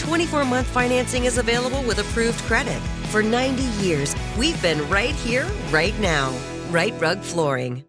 [0.00, 2.80] 24 month financing is available with approved credit.
[3.10, 6.34] For 90 years, we've been right here, right now.
[6.70, 7.84] Rite Rug Flooring.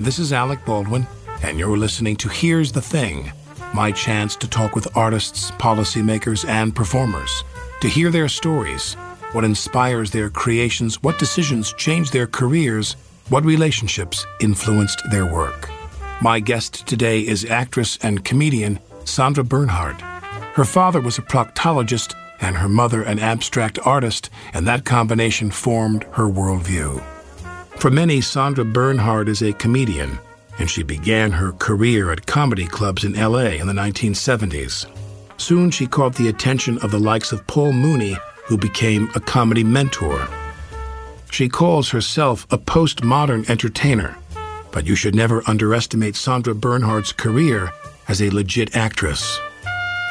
[0.00, 1.06] This is Alec Baldwin,
[1.42, 3.30] and you're listening to Here's the Thing
[3.74, 7.44] my chance to talk with artists, policymakers, and performers,
[7.80, 8.94] to hear their stories,
[9.32, 12.96] what inspires their creations, what decisions changed their careers,
[13.28, 15.71] what relationships influenced their work.
[16.22, 20.00] My guest today is actress and comedian Sandra Bernhard.
[20.54, 26.04] Her father was a proctologist and her mother an abstract artist, and that combination formed
[26.12, 27.02] her worldview.
[27.76, 30.16] For many, Sandra Bernhard is a comedian,
[30.60, 34.86] and she began her career at comedy clubs in LA in the 1970s.
[35.38, 38.16] Soon she caught the attention of the likes of Paul Mooney,
[38.46, 40.28] who became a comedy mentor.
[41.32, 44.16] She calls herself a postmodern entertainer
[44.72, 47.70] but you should never underestimate Sandra Bernhard's career
[48.08, 49.38] as a legit actress.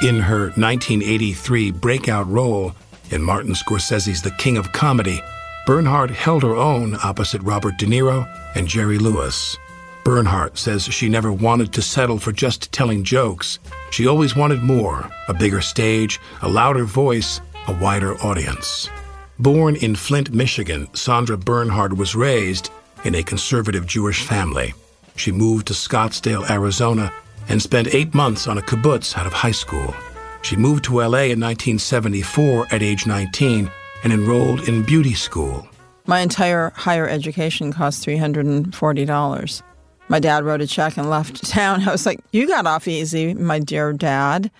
[0.01, 2.73] In her 1983 breakout role
[3.09, 5.21] in Martin Scorsese's The King of Comedy,
[5.65, 9.57] Bernhard held her own opposite Robert De Niro and Jerry Lewis.
[10.03, 13.59] Bernhard says she never wanted to settle for just telling jokes.
[13.91, 18.89] She always wanted more a bigger stage, a louder voice, a wider audience.
[19.37, 22.71] Born in Flint, Michigan, Sandra Bernhard was raised
[23.03, 24.73] in a conservative Jewish family.
[25.15, 27.11] She moved to Scottsdale, Arizona,
[27.49, 29.93] and spent eight months on a kibbutz out of high school.
[30.41, 33.69] She moved to LA in 1974 at age 19
[34.03, 35.67] and enrolled in beauty school.
[36.07, 39.61] My entire higher education cost $340.
[40.07, 41.87] My dad wrote a check and left town.
[41.87, 44.51] I was like, "You got off easy, my dear dad."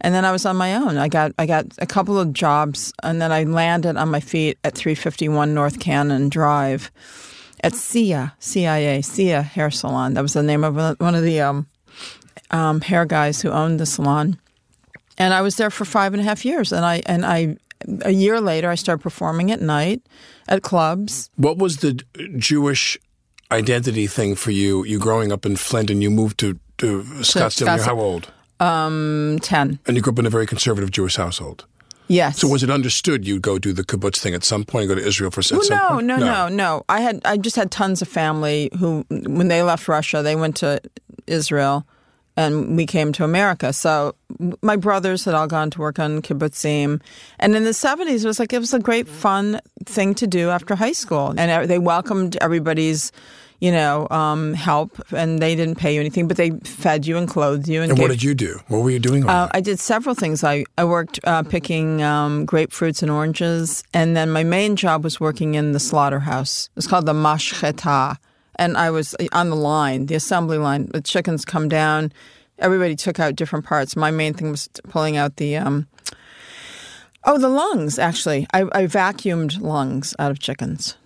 [0.00, 0.96] And then I was on my own.
[0.96, 4.56] I got I got a couple of jobs, and then I landed on my feet
[4.64, 6.90] at 351 North Cannon Drive
[7.62, 10.14] at CIA, CIA, CIA Hair Salon.
[10.14, 11.66] That was the name of one of the um,
[12.50, 14.38] um, hair guys who owned the salon.
[15.16, 16.72] And I was there for five and a half years.
[16.72, 17.56] And I and I
[18.02, 20.02] a year later I started performing at night
[20.48, 21.30] at clubs.
[21.36, 22.00] What was the
[22.36, 22.98] Jewish
[23.50, 24.84] identity thing for you?
[24.84, 27.66] You growing up in Flint and you moved to, to Scottsdale.
[27.66, 27.76] Scottsdale.
[27.76, 28.32] You're how old?
[28.60, 29.78] Um, ten.
[29.86, 31.66] And you grew up in a very conservative Jewish household.
[32.08, 32.38] Yes.
[32.38, 35.06] So was it understood you'd go do the kibbutz thing at some point, go to
[35.06, 36.06] Israel for well, some no, point?
[36.06, 36.84] No, no, no, no.
[36.88, 40.56] I had I just had tons of family who, when they left Russia, they went
[40.56, 40.80] to
[41.26, 41.86] Israel,
[42.36, 43.72] and we came to America.
[43.72, 44.14] So
[44.62, 47.00] my brothers had all gone to work on kibbutzim,
[47.38, 50.48] and in the seventies, it was like it was a great fun thing to do
[50.50, 53.12] after high school, and they welcomed everybody's
[53.60, 57.28] you know, um, help, and they didn't pay you anything, but they fed you and
[57.28, 57.82] clothed you.
[57.82, 58.60] And, and gave, what did you do?
[58.68, 59.28] What were you doing?
[59.28, 60.44] Uh, I did several things.
[60.44, 65.18] I I worked uh, picking um, grapefruits and oranges, and then my main job was
[65.18, 66.70] working in the slaughterhouse.
[66.76, 68.16] It's called the mashcheta,
[68.56, 70.86] and I was on the line, the assembly line.
[70.92, 72.12] The chickens come down.
[72.60, 73.96] Everybody took out different parts.
[73.96, 75.56] My main thing was pulling out the.
[75.56, 75.88] Um,
[77.24, 78.46] oh, the lungs, actually.
[78.52, 80.96] I, I vacuumed lungs out of chickens.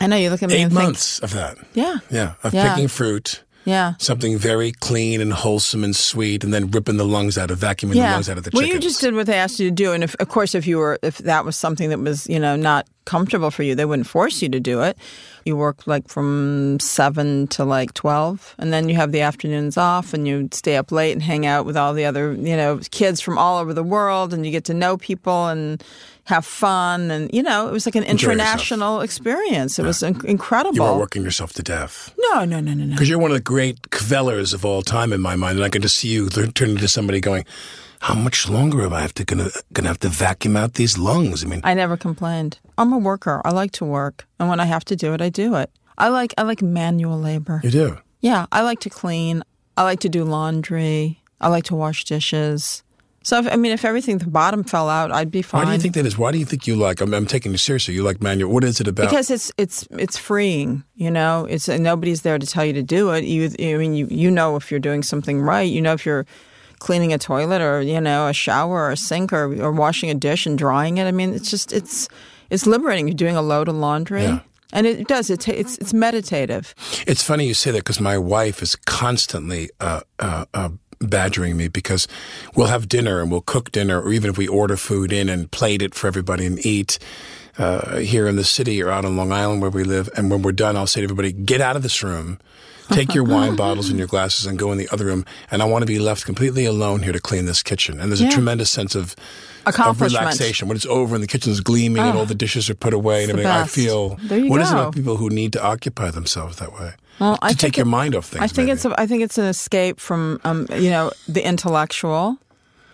[0.00, 0.56] I know you look at me.
[0.56, 1.58] Eight months think, of that.
[1.74, 1.98] Yeah.
[2.10, 2.34] Yeah.
[2.42, 2.74] Of yeah.
[2.74, 3.42] picking fruit.
[3.64, 3.94] Yeah.
[3.98, 7.94] Something very clean and wholesome and sweet, and then ripping the lungs out of, vacuuming
[7.94, 8.08] yeah.
[8.08, 8.68] the lungs out of the chickens.
[8.68, 10.66] well, you just did what they asked you to do, and if, of course, if
[10.66, 13.74] you were, if that was something that was, you know, not comfortable for you.
[13.74, 14.96] They wouldn't force you to do it.
[15.44, 20.14] You work like from seven to like twelve, and then you have the afternoons off,
[20.14, 23.20] and you stay up late and hang out with all the other you know kids
[23.20, 25.82] from all over the world, and you get to know people and
[26.24, 28.32] have fun, and you know it was like an Enjoy yourself.
[28.54, 29.78] international experience.
[29.78, 30.74] It was in- incredible.
[30.76, 32.14] You weren't working yourself to death.
[32.18, 32.94] No, no, no, no, no.
[32.94, 35.68] Because you're one of the great Kvellers of all time in my mind, and I
[35.68, 37.44] can just see you th- turn into somebody going,
[38.00, 41.44] "How much longer am I have to gonna gonna have to vacuum out these lungs?"
[41.44, 42.58] I mean, I never complained.
[42.78, 43.42] I'm a worker.
[43.44, 45.70] I like to work, and when I have to do it, I do it.
[45.98, 47.60] I like I like manual labor.
[47.62, 47.98] you do.
[48.20, 49.42] Yeah, I like to clean.
[49.76, 51.20] I like to do laundry.
[51.40, 52.82] I like to wash dishes.
[53.24, 55.62] So if, I mean, if everything the bottom fell out, I'd be fine.
[55.62, 56.18] Why do you think that is?
[56.18, 57.00] Why do you think you like?
[57.00, 57.94] I'm, I'm taking you seriously.
[57.94, 58.52] You like manual.
[58.52, 59.08] What is it about?
[59.08, 61.46] Because it's it's it's freeing, you know.
[61.46, 63.24] It's nobody's there to tell you to do it.
[63.24, 65.62] You, I mean, you you know if you're doing something right.
[65.62, 66.26] You know if you're
[66.80, 70.14] cleaning a toilet or you know a shower or a sink or or washing a
[70.14, 71.06] dish and drying it.
[71.06, 72.08] I mean, it's just it's
[72.50, 73.08] it's liberating.
[73.08, 74.24] You're doing a load of laundry.
[74.24, 74.40] Yeah.
[74.72, 75.30] And it does.
[75.30, 76.74] It it's it's meditative.
[77.06, 80.70] It's funny you say that because my wife is constantly uh, uh, uh,
[81.06, 82.06] badgering me because
[82.54, 85.50] we'll have dinner and we'll cook dinner, or even if we order food in and
[85.50, 86.98] plate it for everybody and eat
[87.58, 90.08] uh, here in the city or out on Long Island where we live.
[90.16, 92.38] And when we're done, I'll say to everybody, get out of this room.
[92.90, 95.24] Take your wine bottles and your glasses and go in the other room.
[95.50, 97.98] And I want to be left completely alone here to clean this kitchen.
[98.00, 99.14] And there's a tremendous sense of,
[99.64, 102.18] of relaxation when it's over and the kitchen's gleaming and Oh.
[102.20, 103.50] all the dishes are put away and everything.
[103.50, 104.16] I feel.
[104.50, 106.92] What is it about people who need to occupy themselves that way?
[107.20, 108.42] Well, to I take think your it- mind off things.
[108.42, 108.72] I think maybe.
[108.72, 112.38] it's a, I think it's an escape from um, you know the intellectual.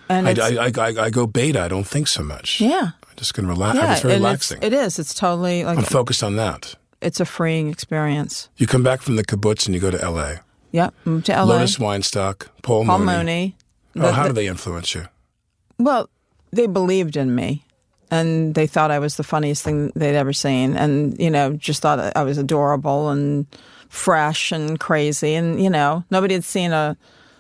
[0.09, 1.61] And I, I, I, I go beta.
[1.63, 2.61] I don't think so much.
[2.61, 3.77] yeah, I'm just going to relax.
[3.79, 4.57] yeah, it's very relaxing.
[4.59, 4.99] It's, it is.
[4.99, 6.75] It's totally like I'm focused on that.
[7.01, 8.49] it's a freeing experience.
[8.57, 10.41] You come back from the kibbutz and you go to L.A.
[10.73, 11.45] Yep, moved to LA.
[11.45, 13.17] Lotus Weinstock, Paul, Paul Mooney.
[13.17, 13.57] Mooney.
[13.97, 15.07] Oh, The- how the- do they influence you?
[15.79, 16.11] Well,
[16.53, 17.65] they believed in me,
[18.11, 21.83] and they thought I was the funniest thing they'd ever seen, and you know, just
[21.83, 23.47] thought I was adorable and
[23.89, 26.97] fresh and crazy, and you know, nobody had seen a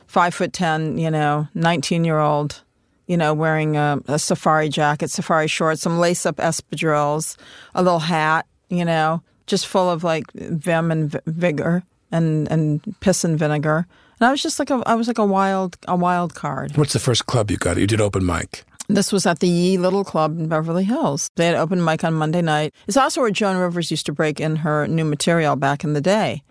[0.06, 2.62] five foot ten, you know, nineteen year old,
[3.06, 7.36] you know, wearing a, a safari jacket, safari shorts, some lace up espadrilles,
[7.74, 11.82] a little hat, you know, just full of like vim and v- vigor
[12.12, 13.86] and and piss and vinegar.
[14.20, 16.76] And I was just like a I was like a wild a wild card.
[16.76, 17.78] What's the first club you got?
[17.78, 18.64] You did open mic.
[18.94, 21.30] This was at the Ye Little Club in Beverly Hills.
[21.36, 22.74] They had open mic on Monday night.
[22.88, 26.00] It's also where Joan Rivers used to break in her new material back in the
[26.00, 26.42] day.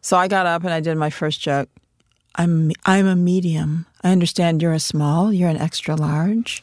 [0.00, 1.68] So I got up and I did my first joke.
[2.34, 3.86] I'm I'm a medium.
[4.02, 5.32] I understand you're a small.
[5.32, 6.62] You're an extra large.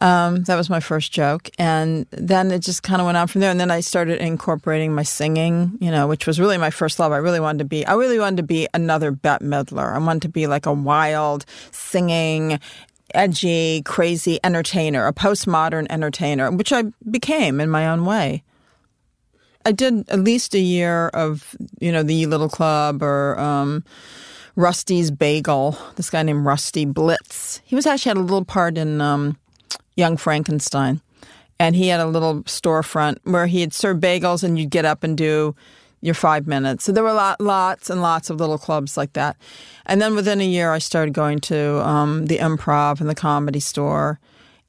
[0.00, 3.40] Um, that was my first joke, and then it just kind of went on from
[3.42, 3.50] there.
[3.50, 7.12] And then I started incorporating my singing, you know, which was really my first love.
[7.12, 7.86] I really wanted to be.
[7.86, 9.94] I really wanted to be another Bette Midler.
[9.94, 12.58] I wanted to be like a wild singing,
[13.14, 18.42] edgy, crazy entertainer, a postmodern entertainer, which I became in my own way.
[19.64, 23.82] I did at least a year of, you know, the Little Club or um,
[24.56, 25.78] Rusty's Bagel.
[25.96, 27.62] This guy named Rusty Blitz.
[27.64, 29.38] He was actually had a little part in um,
[29.96, 31.00] Young Frankenstein,
[31.58, 35.02] and he had a little storefront where he had served bagels, and you'd get up
[35.02, 35.56] and do
[36.04, 36.84] your five minutes.
[36.84, 39.38] So there were lot, lots and lots of little clubs like that.
[39.86, 43.60] And then within a year, I started going to um, the Improv and the Comedy
[43.60, 44.20] Store,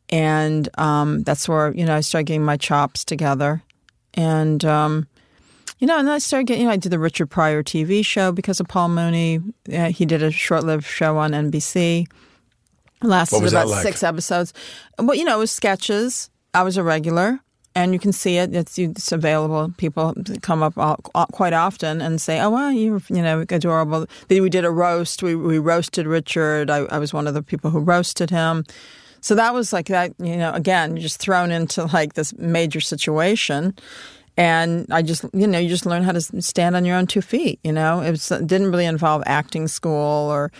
[0.10, 3.62] and um, that's where you know I started getting my chops together,
[4.14, 5.08] and um,
[5.80, 6.62] you know, and then I started getting.
[6.62, 9.42] You know, I did the Richard Pryor TV show because of Paul Mooney.
[9.72, 12.08] Uh, he did a short-lived show on NBC.
[13.01, 13.84] Lasted What was that about like?
[13.84, 14.54] six episodes.
[14.98, 16.30] Well, you know, it was sketches.
[16.54, 17.42] I was a regular,
[17.75, 18.55] and you can see it.
[18.55, 19.74] It's, it's available.
[19.77, 24.08] People come up all, all- quite often and say, "Oh, well, you're you know adorable."
[24.29, 25.22] We did a roast.
[25.22, 26.70] We we roasted Richard.
[26.70, 28.63] I, I was one of the people who roasted him.
[29.22, 30.13] So that was like that.
[30.20, 33.75] You know, again, just thrown into like this major situation.
[34.38, 37.22] And I just, you know, you just learn how to stand on your own two
[37.22, 37.58] feet.
[37.63, 40.51] You know, it, was, it didn't really involve acting school or,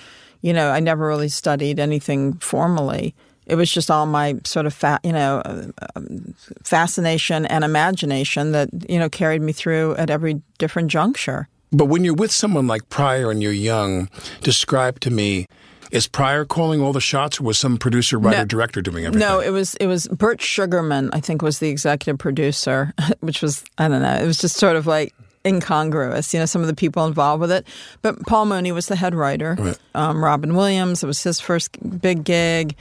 [0.41, 3.13] you know, I never really studied anything formally.
[3.47, 6.33] It was just all my sort of, fa- you know, uh, um,
[6.63, 11.47] fascination and imagination that, you know, carried me through at every different juncture.
[11.71, 14.09] But when you're with someone like Pryor and you're young,
[14.41, 15.45] describe to me,
[15.91, 18.45] is Pryor calling all the shots or was some producer, writer, No.
[18.45, 19.27] director doing everything?
[19.27, 23.63] No, it was it was Burt Sugarman, I think, was the executive producer, which was
[23.77, 25.13] I don't know, it was just sort of like
[25.45, 27.67] incongruous, you know, some of the people involved with it.
[28.01, 29.55] But Paul Mooney was the head writer.
[29.59, 29.77] Right.
[29.93, 32.75] Um, Robin Williams, it was his first big gig.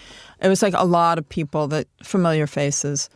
[0.44, 3.08] It was like a lot of people that familiar faces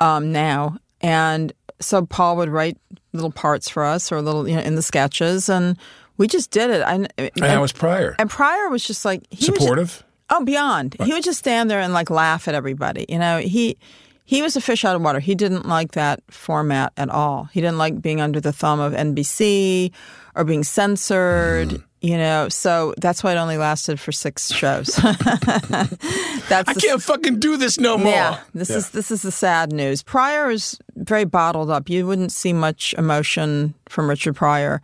[0.00, 2.76] um, now, and so Paul would write
[3.12, 5.78] little parts for us or little you know in the sketches, and
[6.18, 6.82] we just did it.
[6.82, 8.16] I, and how was Pryor?
[8.18, 10.04] and Pryor was just like he was just- Supportive?
[10.30, 10.96] Oh, beyond.
[11.04, 13.04] He would just stand there and like laugh at everybody.
[13.08, 13.76] You know, he
[14.24, 15.20] he was a fish out of water.
[15.20, 17.44] He didn't like that format at all.
[17.52, 19.92] He didn't like being under the thumb of NBC
[20.34, 21.68] or being censored.
[21.68, 21.82] Mm-hmm.
[22.04, 24.88] You know, so that's why it only lasted for six shows.
[24.98, 28.12] that's I can't fucking do this no more.
[28.12, 30.02] yeah, this is this is the sad news.
[30.02, 31.88] Pryor is very bottled up.
[31.88, 34.82] You wouldn't see much emotion from Richard Pryor.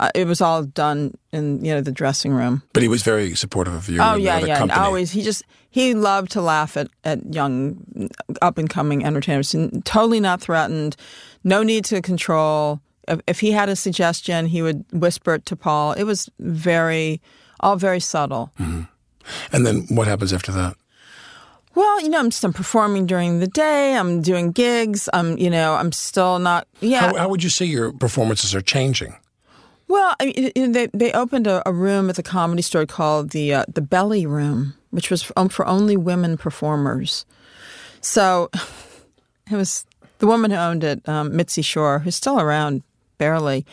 [0.00, 2.62] Uh, it was all done in you know the dressing room.
[2.72, 4.00] But he was very supportive of you.
[4.00, 4.62] Oh and yeah, the yeah.
[4.62, 8.08] and Always, he just he loved to laugh at at young,
[8.40, 9.52] up and coming entertainers.
[9.52, 10.96] And totally not threatened.
[11.44, 12.80] No need to control.
[13.26, 15.92] If, he had a suggestion, he would whisper it to Paul.
[15.92, 17.20] It was very,
[17.60, 18.52] all very subtle.
[18.58, 20.76] And then what happens after that?
[21.74, 23.96] Well, you know, I'm just I'm performing during the day.
[23.96, 25.08] I'm doing gigs.
[25.12, 26.68] I'm, you know, I'm still not.
[26.80, 27.00] Yeah.
[27.00, 29.16] How, how would you say your performances are changing?
[29.88, 33.54] Well, I mean, they they opened a, a room at the comedy store called the
[33.54, 37.24] uh, the Belly Room, which was for, um, for only women performers.
[38.00, 38.50] So
[39.50, 39.86] it was
[40.18, 42.82] the woman who owned it, um, Mitzi Shore, who's still around
[43.22, 43.64] barely.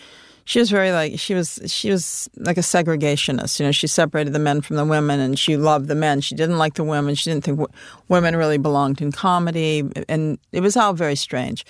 [0.45, 3.59] She was very like she was she was like a segregationist.
[3.59, 6.21] You know, she separated the men from the women, and she loved the men.
[6.21, 7.15] She didn't like the women.
[7.15, 11.65] She didn't think w- women really belonged in comedy, and it was all very strange.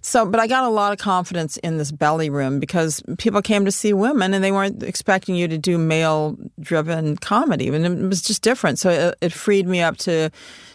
[0.00, 3.64] So, but I got a lot of confidence in this belly room because people came
[3.64, 7.68] to see women and they weren't expecting you to do male driven comedy.
[7.68, 8.78] And it was just different.
[8.78, 10.30] So it, it freed me up to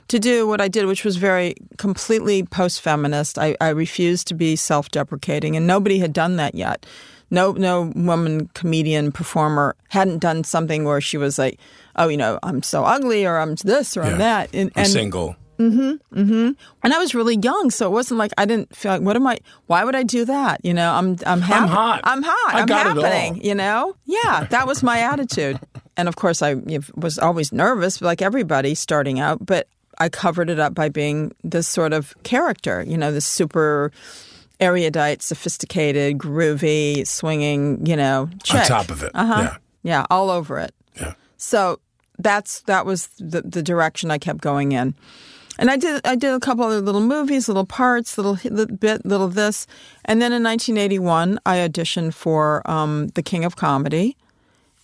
[0.10, 3.40] to do what I did, which was very completely post feminist.
[3.40, 6.86] I, I refused to be self deprecating, and nobody had done that yet.
[7.32, 11.60] No, no woman comedian performer hadn't done something where she was like,
[11.96, 14.10] "Oh, you know, I'm so ugly, or I'm this, or Yeah.
[14.10, 15.36] I'm that." And, I'm and single.
[15.60, 16.18] Mm-hmm.
[16.18, 16.52] Mm-hmm.
[16.84, 19.28] And I was really young, so it wasn't like I didn't feel like what am
[19.28, 19.40] I?
[19.68, 20.64] Why would I do that?
[20.64, 21.68] You know, I'm I'm happy.
[21.70, 22.02] hot.
[22.06, 22.56] I'm hot.
[22.56, 23.04] I am got it all.
[23.04, 23.44] happening.
[23.44, 25.60] You know, yeah, that was my attitude.
[25.98, 26.56] And of course, I
[26.96, 29.46] was always nervous, like everybody starting out.
[29.46, 29.68] But
[30.00, 32.84] I covered it up by being this sort of character.
[32.86, 33.92] You know, this super
[34.60, 37.86] erudite, sophisticated, groovy, swinging.
[37.86, 38.62] You know, chick.
[38.62, 39.12] On top of it.
[39.14, 39.42] Uh-huh.
[39.42, 39.58] Yeah.
[39.82, 40.74] Yeah, all over it.
[41.00, 41.14] Yeah.
[41.38, 41.80] So
[42.18, 44.94] that's that was the, the direction I kept going in.
[45.58, 49.06] And I did I did a couple other little movies, little parts, little, little bit,
[49.06, 49.68] little this,
[50.06, 54.16] and then in 1981 I auditioned for um, The King of Comedy,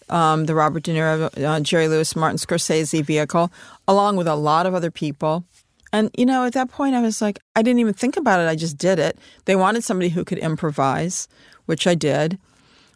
[0.10, 3.52] um, the Robert De Niro, uh, Jerry Lewis, Martin Scorsese vehicle,
[3.88, 5.44] along with a lot of other people.
[5.92, 8.48] And you know, at that point I was like, I didn't even think about it.
[8.48, 9.18] I just did it.
[9.46, 11.28] They wanted somebody who could improvise,
[11.66, 12.38] which I did.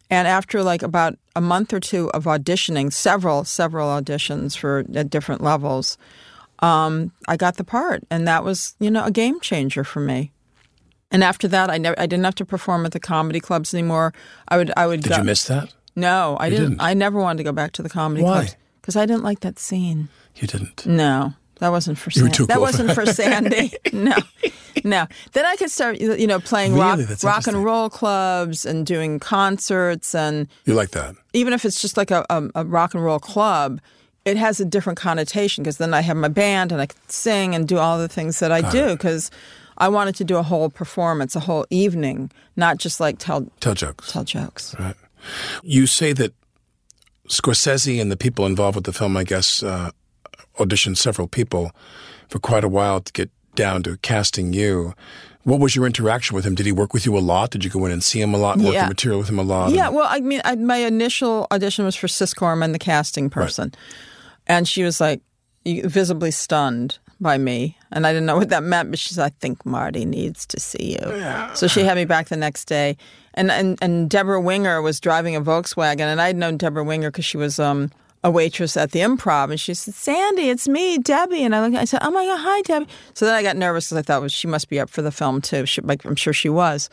[0.09, 5.09] And after like about a month or two of auditioning, several several auditions for at
[5.09, 5.97] different levels,
[6.59, 10.31] um, I got the part, and that was you know a game changer for me.
[11.11, 14.13] And after that, I never I didn't have to perform at the comedy clubs anymore.
[14.47, 15.73] I would I would Did go, you miss that?
[16.00, 16.70] No, I didn't.
[16.72, 16.82] didn't?
[16.82, 18.32] I never wanted to go back to the comedy Why?
[18.41, 20.10] clubs because I didn't like that scene.
[20.36, 20.86] You didn't.
[20.86, 23.72] No, that wasn't for You too that cool wasn't for Sandy.
[23.94, 24.15] no,
[24.84, 25.06] no.
[25.34, 27.06] Then I could start, you know, playing rock, Really?
[27.06, 31.15] That's rock and roll clubs and doing concerts, and You like that?
[31.34, 33.82] even if it's just like a, a, a rock and roll club,
[34.25, 37.56] it has a different connotation because then I have my band and I can sing
[37.56, 39.29] and do all the things that I do because
[39.77, 43.74] I wanted to do a whole performance, a whole evening, not just like tell Tell
[43.74, 44.12] jokes.
[44.12, 44.75] tell jokes.
[44.79, 44.96] Right.
[45.63, 46.33] You say that
[47.27, 49.91] Scorsese and the people involved with the film, I guess, uh,
[50.57, 51.71] auditioned several people
[52.27, 54.93] for quite a while to get down to casting you.
[55.43, 56.53] What was your interaction with him?
[56.55, 57.51] Did he work with you a lot?
[57.51, 58.83] Did you go in and see him a lot, work Yeah.
[58.83, 59.71] the material with him a lot?
[59.71, 63.73] Yeah, well, I mean, I, my initial audition was for Cis Corman, the casting person,
[64.47, 65.21] and she was like
[65.65, 68.91] visibly stunned by me, and I didn't know what that meant.
[68.91, 70.99] But she's, I think Marty needs to see you.
[71.55, 72.97] So she had me back the next day,
[73.33, 77.25] and and and Debra Winger was driving a Volkswagen, and I'd known Debra Winger because
[77.25, 77.91] she was um,
[78.23, 81.75] a waitress at the Improv, and she said, "Sandy, it's me, Debbie," and I looked,
[81.75, 84.21] I said, "Oh my God, hi, Debbie." So then I got nervous because I thought,
[84.21, 85.65] well, she must be up for the film too.
[85.65, 86.89] She, like I'm sure she was.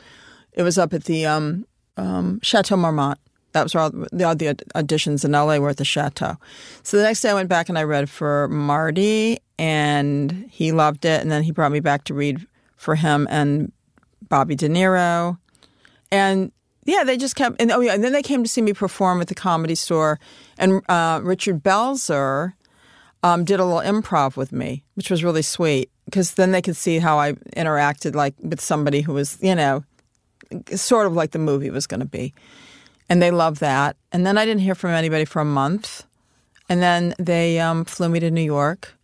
[0.52, 1.66] It was up at the um,
[1.96, 3.18] um, Chateau Marmont.
[3.56, 6.36] That was all the, the auditions in LA were at the Chateau.
[6.82, 11.06] So the next day I went back and I read for Marty, and he loved
[11.06, 11.22] it.
[11.22, 12.46] And then he brought me back to read
[12.76, 13.72] for him and
[14.28, 15.38] Bobby De Niro.
[16.12, 16.52] And
[16.84, 19.22] yeah, they just kept, and oh yeah, and then they came to see me perform
[19.22, 20.20] at the comedy store.
[20.58, 22.52] And uh, Richard Belzer
[23.22, 26.76] um, did a little improv with me, which was really sweet because then they could
[26.76, 29.82] see how I interacted like with somebody who was, you know,
[30.74, 32.34] sort of like the movie was going to be.
[33.08, 33.96] And they loved that.
[34.12, 36.04] And then I didn't hear from anybody for a month.
[36.68, 38.94] And then they um, flew me to New York.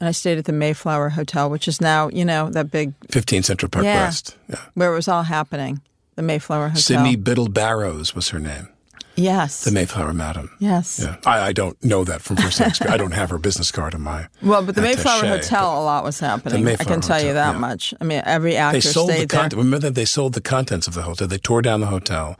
[0.00, 3.42] And I stayed at the Mayflower Hotel, which is now, you know, that big, 15
[3.44, 4.04] Central Park Yeah.
[4.04, 4.36] West.
[4.48, 4.56] Yeah.
[4.74, 5.80] where it was all happening,
[6.16, 6.82] the Mayflower Hotel.
[6.82, 8.68] Sydney Biddle Barrows was her name.
[9.16, 9.64] Yes.
[9.64, 10.50] The Mayflower Madam.
[10.58, 11.00] Yes.
[11.02, 11.16] Yeah.
[11.26, 12.80] I, I don't know that from hand experience.
[12.80, 14.28] I don't have her business card in my.
[14.42, 16.66] Well, but the Mayflower Hotel, a lot was happening.
[16.66, 17.58] I can tell you that yeah.
[17.58, 17.94] much.
[18.00, 19.48] I mean, every actor They sold the stayed there.
[19.50, 21.28] Remember that they sold the contents of the hotel.
[21.28, 22.38] They tore down the hotel,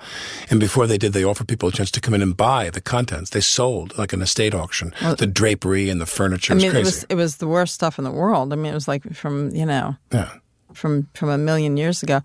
[0.51, 2.81] and before they did, they offered people a chance to come in and buy the
[2.81, 3.31] contents.
[3.31, 6.55] They sold like an estate auction, the drapery and the furniture.
[6.55, 8.53] I It was mean, it was it was the worst stuff in the world.
[8.53, 10.31] I mean, it was like from you know yeah.
[10.73, 12.23] from from a million years ago.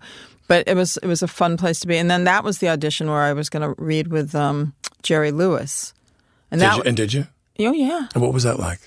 [0.48, 1.96] But it was it was a fun place to be.
[1.96, 5.30] And then that was the audition where I was going to read with um, Jerry
[5.30, 5.94] Lewis.
[6.50, 7.26] And Did that you, and did you?
[7.60, 8.08] oh yeah.
[8.14, 8.80] And what was that like?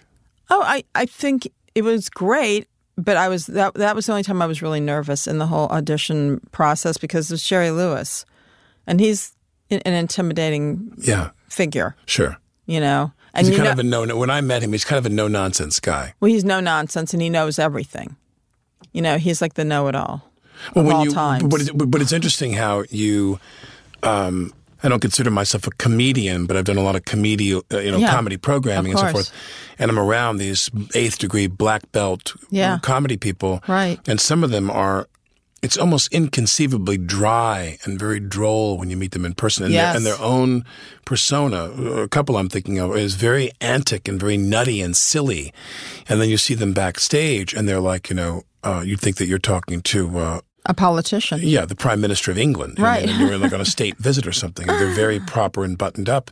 [0.49, 4.23] Oh, I, I think it was great, but I was that that was the only
[4.23, 8.25] time I was really nervous in the whole audition process because it was Jerry Lewis,
[8.87, 9.33] and he's
[9.69, 12.37] an intimidating Yeah, figure, sure.
[12.65, 13.13] you know.
[13.33, 14.17] And He's kind know, of a no.
[14.17, 16.13] When I met him, he's kind of a no nonsense guy.
[16.19, 18.17] well, he's no nonsense, and he knows everything.
[18.91, 20.29] You know, he's like the know-it-all.
[20.75, 21.43] Well, of when all you, times.
[21.43, 23.39] but it's, but it's interesting how you.
[24.03, 24.53] Um,
[24.83, 27.91] I don't consider myself a comedian, but I've done a lot of comedy, uh, you
[27.91, 29.31] know, Yeah, comedy programming and so forth.
[29.77, 32.79] And I'm around these eighth degree black belt Yeah.
[32.81, 33.99] comedy people, Right.
[34.07, 35.07] And some of them are.
[35.61, 39.89] It's almost inconceivably dry and very droll when you meet them in person, and, Yes.
[39.91, 40.65] their, and their own
[41.05, 41.65] persona.
[42.01, 45.53] A couple I'm thinking of is very antic and very nutty and silly,
[46.09, 49.27] and then you see them backstage, and they're like, you know, uh, you think that
[49.27, 50.17] you're talking to.
[50.17, 51.39] Uh, A politician.
[51.41, 52.77] yeah, the Prime Minister of England.
[52.79, 53.09] Right.
[53.09, 54.69] And you're like on a state visit or something.
[54.69, 56.29] And they're very proper and buttoned up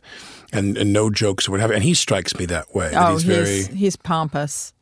[0.52, 1.72] and, and no jokes or whatever.
[1.72, 2.92] And he strikes me that way.
[2.94, 4.72] Oh, he's he's very, he's pompous,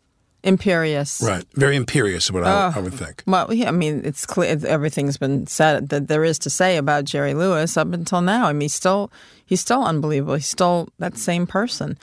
[0.43, 1.23] imperious.
[1.25, 3.23] right, very imperious, is what I, I would think.
[3.26, 7.05] Well, yeah, I mean, it's clear everything's been said that there is to say about
[7.05, 8.47] Jerry Lewis up until now.
[8.47, 9.11] I mean, he's still
[9.47, 10.35] he's still unbelievable.
[10.35, 11.99] He's still that same person,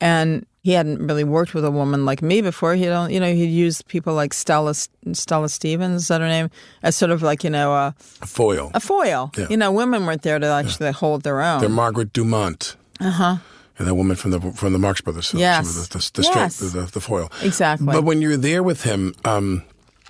[0.00, 2.74] and he hadn't really worked with a woman like me before.
[2.74, 4.74] He don't, you know, he'd used people like Stella
[5.12, 6.50] Stella Stevens, is that her name,
[6.82, 7.94] as sort of like you know a,
[8.26, 8.70] Foil.
[8.74, 9.30] a foil.
[9.36, 9.46] Yeah.
[9.50, 11.60] You know, women weren't there to actually hold their own.
[11.60, 12.76] They're Margaret Dumont.
[13.00, 13.36] Uh huh.
[13.78, 15.40] And that woman from the from the Marx Brothers film.
[15.40, 15.88] Yes.
[15.88, 16.56] The, the, the, Yes.
[16.56, 17.32] straight, the, the foil.
[17.42, 17.86] Exactly.
[17.86, 19.62] But when you're there with him, um,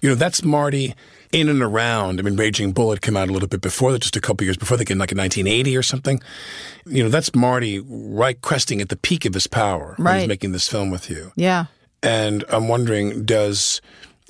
[0.03, 0.95] you know, that's Marty
[1.33, 2.19] in and around.
[2.19, 4.45] I mean, Raging Bull had come out a little bit before that, just a couple
[4.45, 6.21] years before, I think in like in 1980 or something.
[6.87, 10.53] You know, that's Marty right cresting at the peak of his power when he's making
[10.53, 11.33] this film with you.
[11.37, 11.67] yeah.
[12.03, 13.83] And I'm wondering, does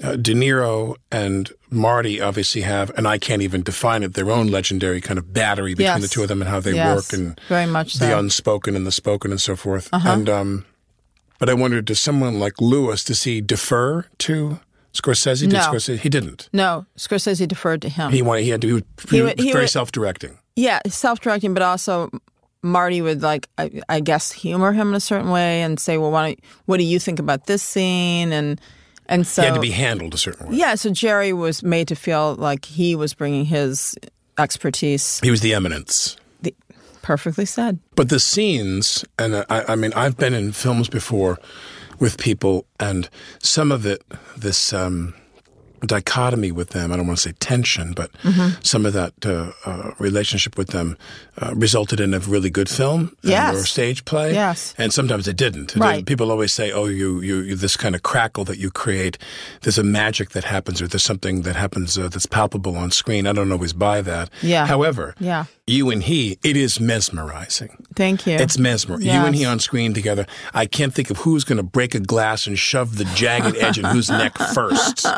[0.02, 4.48] uh, De Niro and Marty obviously have, and I can't even define it, their own
[4.48, 6.02] legendary kind of battery between Yes.
[6.02, 6.96] the two of them and how they Yes.
[6.96, 8.06] work and Very much the so.
[8.06, 8.18] Uh-huh.
[8.18, 9.88] unspoken and the spoken and so forth.
[9.92, 10.64] And um,
[11.38, 14.58] but I wondered, does someone like Lewis does he defer to
[14.92, 15.40] Scorsese?
[15.40, 15.60] Did No.
[15.60, 15.98] Scorsese?
[15.98, 16.48] He didn't.
[16.52, 18.10] No, Scorsese deferred to him.
[18.10, 18.42] He wanted.
[18.44, 18.66] He had to.
[18.66, 20.38] He was, he He was would- very would- self-directing.
[20.56, 22.10] Yeah, self-directing, but also
[22.62, 26.10] Marty would like, I, I guess, humor him in a certain way and say, "Well,
[26.10, 28.60] why don't, what do you think about this scene?" And
[29.06, 30.56] and so he had to be handled a certain way.
[30.56, 33.94] yeah, so Jerry was made to feel like he was bringing his
[34.38, 35.20] expertise.
[35.22, 36.16] He was the eminence.
[36.42, 36.54] The,
[37.02, 37.78] perfectly said.
[37.96, 41.38] But the scenes, and I, I mean, I've been in films before
[42.00, 43.08] with people, and
[43.40, 44.02] some of it,
[44.36, 45.14] this um,
[45.86, 48.60] dichotomy with them, I don't want to say tension, but Mm-hmm.
[48.62, 50.96] some of that uh, uh, relationship with them
[51.38, 53.54] uh, resulted in a really good film Yes.
[53.54, 54.34] or stage play.
[54.34, 54.74] Yes.
[54.78, 55.74] And sometimes it didn't.
[55.76, 56.04] Right.
[56.04, 59.16] People always say, oh, you, you, you, this kind of crackle that you create,
[59.62, 63.26] there's a magic that happens, or there's something that happens uh, that's palpable on screen.
[63.26, 64.28] I don't always buy that.
[64.42, 64.66] Yeah.
[64.66, 65.44] However, Yeah.
[65.66, 67.84] you and he, it is mesmerizing.
[67.96, 68.34] Thank you.
[68.34, 69.00] It's mesmer.
[69.00, 70.26] You and he on screen together.
[70.54, 73.78] I can't think of who's going to break a glass and shove the jagged edge
[73.78, 75.06] in whose neck first.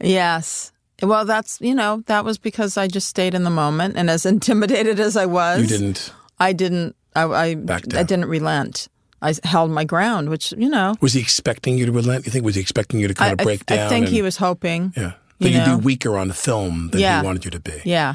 [0.00, 0.72] yes.
[1.02, 4.24] Well, that's you know that was because I just stayed in the moment, and as
[4.34, 6.12] intimidated as I was, You didn't.
[6.38, 6.96] I didn't.
[7.14, 8.88] I I, I didn't relent.
[9.22, 10.94] I held my ground, which you know.
[11.00, 12.26] Was he expecting you to relent?
[12.26, 13.78] You think was he expecting you to kind I, of I- break down?
[13.80, 14.92] I think and- he was hoping.
[14.96, 15.12] Yeah.
[15.38, 17.20] you That you'd be weaker on film than Yeah.
[17.20, 17.82] he wanted you to be.
[17.84, 18.14] Yeah.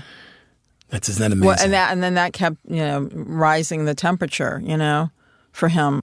[0.89, 1.47] That's isn't that amazing?
[1.47, 4.61] Well, and that and then that kept you know rising the temperature.
[4.63, 5.09] You know,
[5.51, 6.01] for him,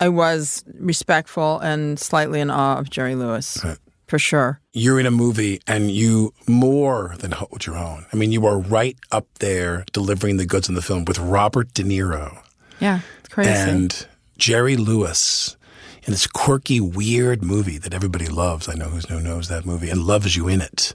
[0.00, 3.78] I was respectful and slightly in awe of Jerry Lewis, Right.
[4.12, 4.60] For sure.
[4.74, 8.04] You're in a movie and you more than hold your own.
[8.12, 11.72] I mean, you are right up there delivering the goods in the film with Robert
[11.72, 12.42] De Niro.
[12.78, 13.50] Yeah, it's crazy.
[13.50, 15.56] and Jerry Lewis
[16.04, 18.68] in this quirky, weird movie that everybody loves.
[18.68, 20.94] I know who's who knows that movie and loves you in it.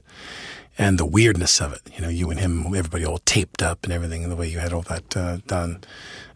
[0.78, 3.92] And the weirdness of it, you know, you and him, everybody all taped up and
[3.92, 5.80] everything, and the way you had all that uh, done.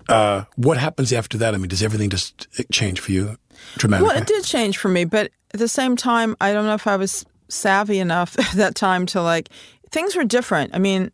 [0.08, 1.54] Uh, what happens after that?
[1.54, 3.36] I mean, does everything just change for you
[3.76, 4.08] dramatically?
[4.08, 6.86] Well, it did change for me, but at the same time, I don't know if
[6.86, 9.48] I was savvy enough at that time to like
[9.90, 10.74] things were different.
[10.74, 11.10] I mean,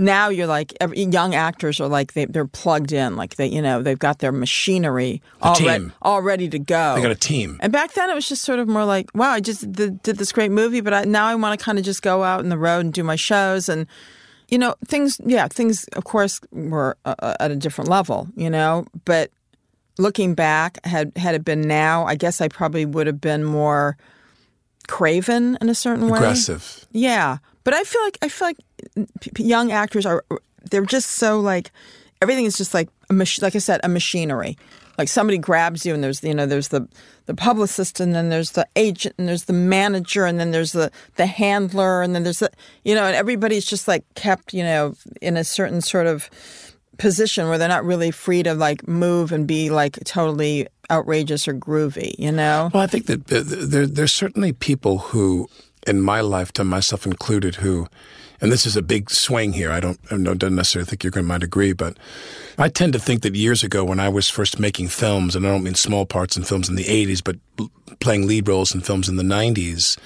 [0.00, 3.62] now you're like every, young actors are like they, they're plugged in, like they you
[3.62, 6.94] know they've got their machinery all, re- all ready to go.
[6.96, 7.58] They got a team.
[7.60, 10.16] And back then, it was just sort of more like, wow, I just did, did
[10.16, 12.48] this great movie, but I, now I want to kind of just go out in
[12.48, 13.68] the road and do my shows.
[13.68, 13.86] And
[14.48, 18.50] you know, things, yeah, things, of course, were uh, uh, at a different level, you
[18.50, 19.30] know, but
[20.00, 23.96] looking back, had, had it been now, I guess I probably would have been more
[24.88, 26.18] craven in a certain way.
[26.18, 26.86] Aggressive.
[26.92, 27.38] Yeah.
[27.64, 29.08] But I feel like, I feel like
[29.38, 30.24] young actors are,
[30.70, 31.70] they're just so like,
[32.22, 34.56] everything is just like, a mach- like I said, a machinery
[35.00, 36.86] like somebody grabs you and there's you know there's the
[37.24, 40.92] the publicist and then there's the agent and there's the manager and then there's the
[41.16, 42.50] the handler and then there's the
[42.84, 46.28] you know and everybody's just like kept you know in a certain sort of
[47.00, 51.54] position where they're not really free to like move and be like totally outrageous or
[51.54, 55.48] groovy you know well i think that there, there's certainly people who
[55.86, 57.86] in my lifetime myself included who
[58.40, 59.70] and this is a big swing here.
[59.70, 61.98] I don't, I don't necessarily think you're going to might agree, but
[62.58, 65.50] I tend to think that years ago when I was first making films, and I
[65.50, 67.36] don't mean small parts in films in the 80s, but
[68.00, 69.98] playing lead roles in films in the 90s,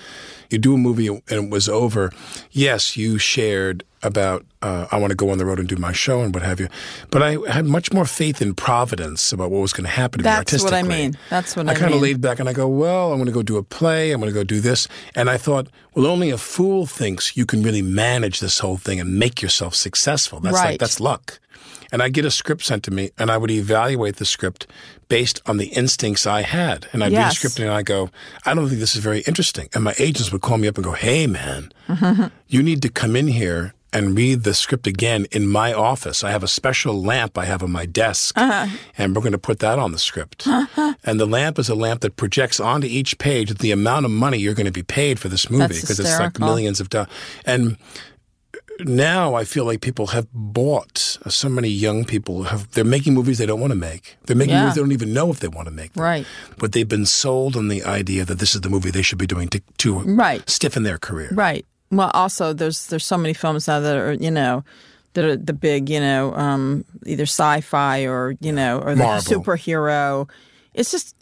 [0.50, 2.11] you do a movie and it was over.
[2.50, 5.93] Yes, you shared about uh, I want to go on the road and do my
[5.93, 6.69] show and what have you,
[7.11, 10.23] but I had much more faith in providence about what was going to happen to
[10.23, 10.71] That's me artistically.
[10.71, 11.19] That's what I mean.
[11.31, 13.33] That's what I, I kind of laid back and I go, well, I'm going to
[13.33, 14.12] go do a play.
[14.12, 17.47] I'm going to go do this, and I thought, well, only a fool thinks you
[17.47, 20.40] can really manage this whole thing and make yourself successful.
[20.40, 20.71] That's right.
[20.71, 21.40] like that's luck.
[21.93, 24.67] And I get a script sent to me, and I would evaluate the script
[25.09, 26.88] based on the instincts I had.
[26.93, 27.21] And I'd yes.
[27.21, 28.11] read the script and I go,
[28.45, 29.69] I don't think this is very interesting.
[29.75, 31.73] And my agents would call me up and go, Hey, man.
[32.55, 36.23] you need to come in here and read the script again in my office.
[36.23, 38.77] I have a special lamp I have on my desk, uh-huh.
[38.97, 40.47] and we're going to put that on the script.
[40.47, 40.95] Uh-huh.
[41.05, 44.38] And the lamp is a lamp that projects onto each page the amount of money
[44.38, 47.09] you're going to be paid for this movie because it's like millions of dollars.
[47.45, 47.77] And
[48.81, 51.19] now I feel like people have bought.
[51.29, 52.71] So many young people have.
[52.73, 54.17] They're making movies they don't want to make.
[54.27, 54.62] They're making yeah.
[54.62, 55.93] movies they don't even know if they want to make.
[55.93, 56.03] Them.
[56.03, 56.27] Right.
[56.59, 59.27] But they've been sold on the idea that this is the movie they should be
[59.27, 60.49] doing to, to right.
[60.49, 61.31] stiffen their career.
[61.33, 61.64] Right.
[61.96, 64.64] Well, also there's there's so many films now that are you know
[65.14, 69.42] that are the big you know um, either sci-fi or you know or the Marvel.
[69.42, 70.28] superhero.
[70.74, 71.14] It's just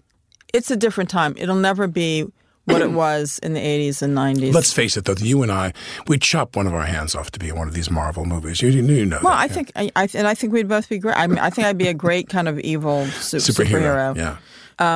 [0.54, 1.34] it's a different time.
[1.36, 2.26] It'll never be
[2.64, 4.54] what it was in the 80s and 90s.
[4.54, 5.72] Let's face it, though, you and I,
[6.06, 8.62] we'd chop one of our hands off to be in one of these Marvel movies.
[8.62, 9.52] You, you know Well, that, I yeah.
[9.52, 11.16] think, I, I, and I think we'd both be great.
[11.16, 14.14] I, mean, I think I'd be a great kind of evil su- superhero.
[14.14, 14.16] superhero.
[14.16, 14.36] Yeah.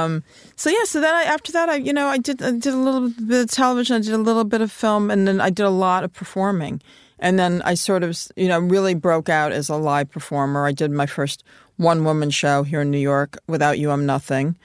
[0.05, 0.23] Um,
[0.57, 2.79] so yeah, so then I, after that, I you know I did I did a
[2.79, 5.67] little bit of television, I did a little bit of film, and then I did
[5.67, 6.81] a lot of performing.
[7.19, 10.67] And then I sort of you know really broke out as a live performer.
[10.67, 11.45] I did my first
[11.77, 14.57] one woman show here in New York, Without You I'm Nothing,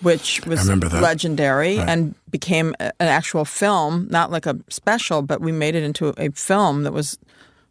[0.00, 1.88] which was legendary right.
[1.88, 6.30] and became an actual film, not like a special, but we made it into a
[6.30, 7.18] film that was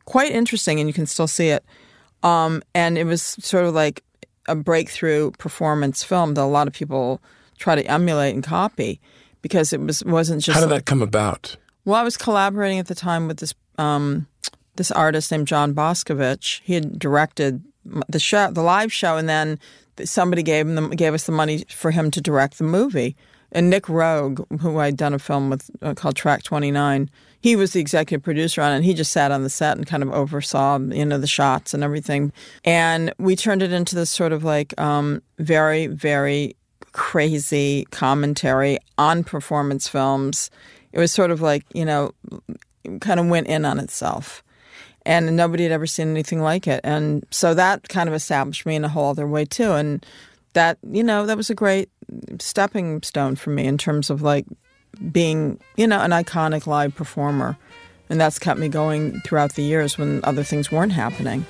[0.05, 1.65] quite interesting, and you can still see it.
[2.21, 4.03] Um, and it was sort of like
[4.47, 7.19] a breakthrough performance film that a lot of people
[7.57, 8.99] try to emulate and copy
[9.41, 10.55] because it was wasn't just.
[10.55, 11.57] How did that come about?
[11.85, 14.27] Well, I was collaborating at the time with this um,
[14.75, 16.61] this artist named John Boskovich.
[16.63, 17.63] He had directed
[18.07, 19.59] the show, the live show, and then
[20.03, 23.15] somebody gave him the, gave us the money for him to direct the movie.
[23.51, 27.55] And Nick Roeg, who I'd done a film with uh, called Track Twenty Nine, he
[27.55, 28.77] was the executive producer on it.
[28.77, 31.73] And he just sat on the set and kind of oversaw, you know, the shots
[31.73, 32.31] and everything.
[32.63, 36.55] And we turned it into this sort of like um, very, very
[36.93, 40.49] crazy commentary on performance films.
[40.91, 42.13] It was sort of like, you know,
[43.01, 44.43] kind of went in on itself.
[45.05, 46.79] And nobody had ever seen anything like it.
[46.83, 49.73] And so that kind of established me in a whole other way, too.
[49.73, 50.05] And
[50.53, 51.89] that, you know, that was a great
[52.39, 54.45] stepping stone for me in terms of like
[55.11, 57.57] being, you know, an iconic live performer.
[58.09, 61.45] And that's kept me going throughout the years when other things weren't happening.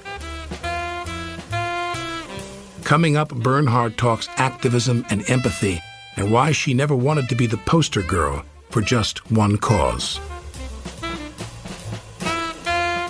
[2.84, 5.82] Coming up, Bernhard talks activism and empathy
[6.18, 10.20] and why she never wanted to be the poster girl for just one cause.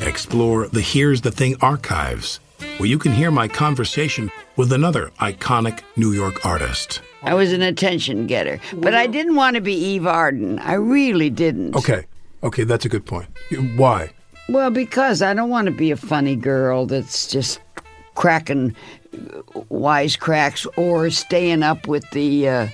[0.02, 2.40] Explore the Here's the Thing archives,
[2.78, 7.02] where you can hear my conversation with another iconic New York artist.
[7.24, 10.60] I was an attention getter, but I didn't want to be Eve Arden.
[10.60, 11.76] I really didn't.
[11.76, 12.06] Okay,
[12.44, 13.28] okay, that's a good point.
[13.76, 14.12] Why?
[14.50, 17.60] Well, because I don't want to be a funny girl that's just
[18.16, 18.76] cracking
[19.70, 22.68] wisecracks or staying up with the, uh,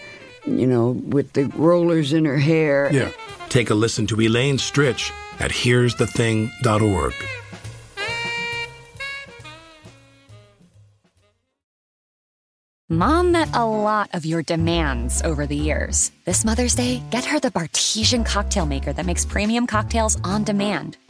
[0.46, 2.90] you know, with the rollers in her hair.
[2.92, 3.12] Yeah.
[3.50, 7.14] Take a listen to Elaine Stritch at here'sthething.org.
[12.92, 16.12] Mom met a lot of your demands over the years.
[16.26, 20.98] This Mother's Day, get her the Bartesian cocktail maker that makes premium cocktails on demand.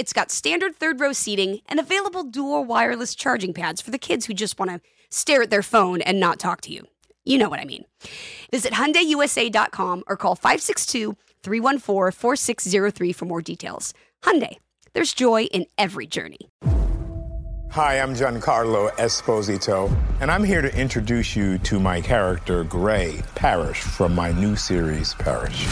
[0.00, 4.24] it's got standard third row seating and available dual wireless charging pads for the kids
[4.24, 6.86] who just want to stare at their phone and not talk to you.
[7.26, 7.84] You know what I mean.
[8.50, 13.92] Visit HyundaiUSA.com or call 562-314-4603 for more details.
[14.22, 14.56] Hyundai,
[14.94, 16.48] there's joy in every journey.
[17.72, 23.82] Hi, I'm Giancarlo Esposito, and I'm here to introduce you to my character, Gray Parish,
[23.82, 25.66] from my new series, Parish.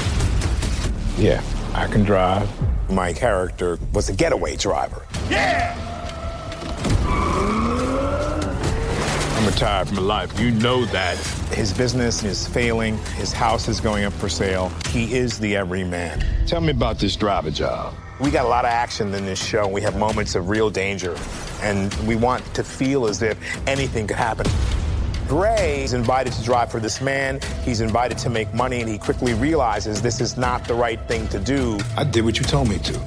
[1.17, 2.47] Yeah, I can drive.
[2.90, 5.07] My character was a getaway driver.
[5.29, 5.74] Yeah!
[9.37, 10.40] I'm retired from life.
[10.40, 11.18] You know that.
[11.53, 12.96] His business is failing.
[13.16, 14.72] His house is going up for sale.
[14.88, 16.24] He is the everyman.
[16.46, 17.94] Tell me about this driver job.
[18.20, 19.68] We got a lot of action in this show.
[19.68, 21.14] We have moments of real danger,
[21.61, 24.46] and we want to feel as if anything could happen.
[25.29, 27.38] Gray is invited to drive for this man.
[27.62, 31.29] He's invited to make money, and he quickly realizes this is not the right thing
[31.29, 31.79] to do.
[31.99, 32.99] I did what you told me to.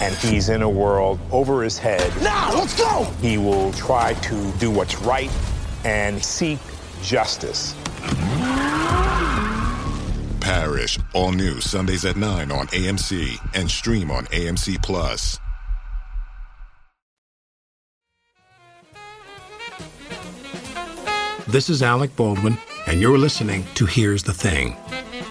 [0.00, 2.12] And he's in a world over his head.
[2.22, 3.04] Now, let's go!
[3.20, 5.30] He will try to do what's right
[5.84, 6.58] and seek
[7.02, 7.76] justice.
[10.40, 15.38] Parish, all new Sundays at 9 on AMC and stream on AMC Plus.
[21.48, 24.76] This is Alec Baldwin, and you're listening to Here's the Thing.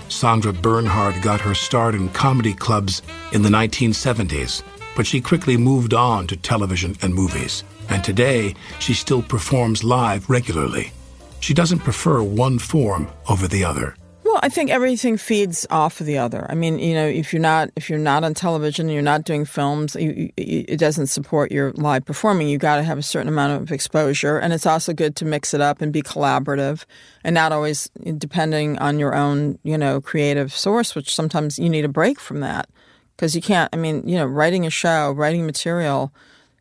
[0.09, 3.03] Sandra Bernhard got her start in comedy clubs
[3.33, 4.63] in the 1970s,
[4.95, 7.63] but she quickly moved on to television and movies.
[7.89, 10.91] And today, she still performs live regularly.
[11.39, 13.95] She doesn't prefer one form over the other.
[14.41, 16.45] I think everything feeds off of the other.
[16.49, 19.23] I mean, you know, if you're not if you're not on television, and you're not
[19.23, 22.47] doing films, you, you, it doesn't support your live performing.
[22.47, 25.53] You got to have a certain amount of exposure, and it's also good to mix
[25.53, 26.85] it up and be collaborative,
[27.23, 30.95] and not always depending on your own, you know, creative source.
[30.95, 32.69] Which sometimes you need a break from that
[33.15, 33.69] because you can't.
[33.73, 36.13] I mean, you know, writing a show, writing material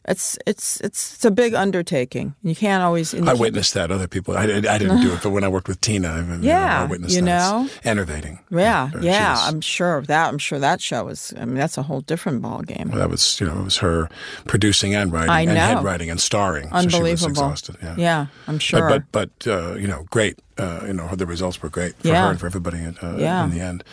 [0.09, 2.35] it's it's it's, it's a big undertaking.
[2.43, 3.13] You can't always.
[3.15, 3.91] I witnessed that.
[3.91, 4.37] Other people.
[4.37, 7.15] I, I didn't do it, but when I worked with Tina, I, yeah, I witnessed
[7.17, 7.27] you that.
[7.27, 8.39] know, it's enervating.
[8.51, 9.37] Yeah, Uh, yeah.
[9.41, 10.29] I'm sure of that.
[10.29, 11.35] I'm sure that show was.
[11.41, 12.91] I mean, that's a whole different ball game.
[12.91, 14.09] well, that was you know it was her
[14.47, 16.69] producing and writing I and head writing and starring.
[16.71, 17.31] So she was Unbelievable.
[17.31, 17.77] exhausted.
[17.83, 17.95] Yeah.
[17.99, 18.89] Yeah, I'm sure.
[18.89, 20.39] But but, but uh, you know, great.
[20.59, 22.25] Uh, you know, the results were great for Yeah.
[22.25, 23.45] her and for everybody uh, Yeah.
[23.45, 23.85] in the end.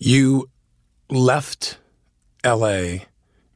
[0.00, 0.48] You
[1.10, 1.78] left
[2.44, 3.04] L.A.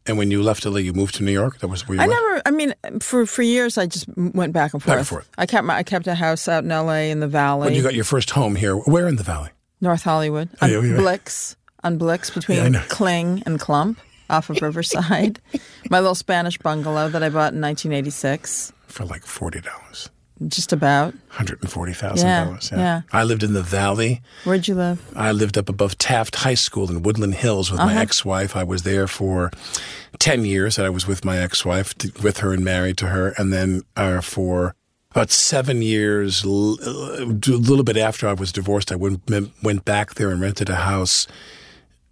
[0.07, 1.59] and when you left L.A., you moved to New York.
[1.61, 2.21] That was where you I went?
[2.21, 2.43] never.
[2.47, 4.93] I mean, for for years, I just went back and forth.
[4.93, 5.29] Back and forth.
[5.39, 5.77] I kept my.
[5.77, 7.11] I kept a house out in L.A.
[7.11, 9.51] in the Valley, When you got your first home here, where in the valley?
[9.81, 10.97] North Hollywood, Oh, on yeah, yeah.
[10.97, 13.97] Blix, on Blix between Yeah, Kling and Klump,
[14.31, 15.41] off of Riverside.
[15.91, 18.73] my little Spanish bungalow that I bought in 1986.
[18.87, 20.09] For like forty dollars.
[20.49, 21.15] Just about.
[21.29, 22.71] Hundred and forty thousand Yeah, dollars.
[22.73, 23.03] yeah.
[23.13, 24.21] I lived in the valley.
[24.45, 24.99] Where'd you live?
[25.17, 27.95] I lived up above Taft High School in Woodland Hills with Uh-huh.
[27.95, 28.57] my ex-wife.
[28.57, 29.51] I was there for
[30.19, 30.77] ten years.
[30.77, 34.21] That I was with my ex-wife, with her and married to her, and then uh,
[34.21, 34.75] for
[35.11, 39.21] about seven years, a little bit after I was divorced, I went
[39.63, 41.27] went back there and rented a house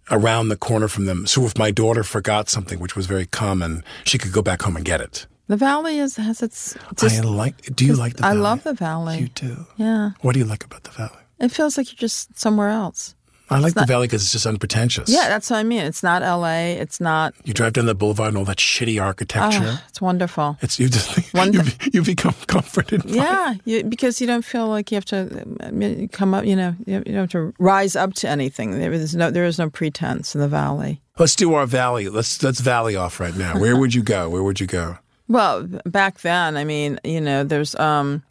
[0.09, 1.25] around the corner from them.
[1.25, 4.75] So if my daughter forgot something, which was very common, she could go back home
[4.75, 5.25] and get it.
[5.47, 6.77] The Valley is has its.
[6.95, 7.75] Just, I like.
[7.75, 8.37] Do you like the Valley?
[8.37, 9.19] I love the Valley.
[9.19, 9.65] You do.
[9.77, 11.19] Yeah, What do you like about the valley?
[11.39, 13.15] it feels like you're just somewhere else.
[13.51, 15.09] I like the valley because it's just unpretentious.
[15.09, 15.81] Yeah, that's what I mean.
[15.81, 16.77] It's not L.A.
[16.77, 17.33] It's not.
[17.43, 19.59] You drive down the boulevard and all that shitty architecture.
[19.61, 20.57] Oh, it's wonderful.
[20.61, 20.87] It's you.
[20.87, 23.03] Just, One you, you become comforted.
[23.03, 26.45] Yeah, you, because you don't feel like you have to um, uh, come up.
[26.45, 28.79] You know, you you don't have to rise up to anything.
[28.79, 31.01] There is no, there is no pretense in the valley.
[31.19, 32.07] Let's do our valley.
[32.07, 33.59] Let's let's valley off right now.
[33.59, 34.29] Where would you go?
[34.29, 34.97] Where would you go?
[35.31, 38.21] Well, back then, I mean, you know, there's um,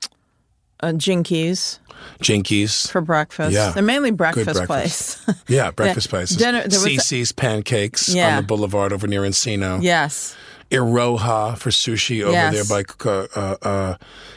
[0.80, 1.80] uh, Jinky's
[2.20, 2.90] Jinky's.
[2.90, 3.52] for breakfast.
[3.54, 3.70] Yeah.
[3.70, 5.24] They're mainly Good breakfast, breakfast.
[5.24, 5.42] place.
[5.48, 6.10] Yeah, breakfast Yeah.
[6.10, 6.36] places.
[6.36, 9.82] Dinner- there was a- CC's Pancakes on the boulevard over near Encino.
[9.82, 10.36] yes.
[10.70, 12.54] Iroha for sushi over Yes.
[12.54, 13.94] there by uh, uh, uh,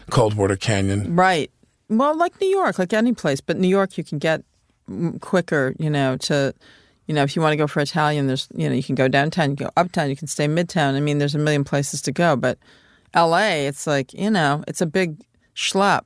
[0.10, 1.15] Coldwater Canyon.
[1.15, 1.52] Right.
[1.89, 4.41] Well, like New York, like any place, but New York you can get
[5.21, 6.54] quicker, you know, to,
[7.08, 9.08] you know, if you want to go for Italian, there's, you know, you can go
[9.08, 10.96] downtown, you can go uptown, you can stay midtown.
[10.96, 12.58] I mean, there's a million places to go, but
[13.16, 15.22] LA, it's like, you know, it's a big
[15.56, 16.04] schlep.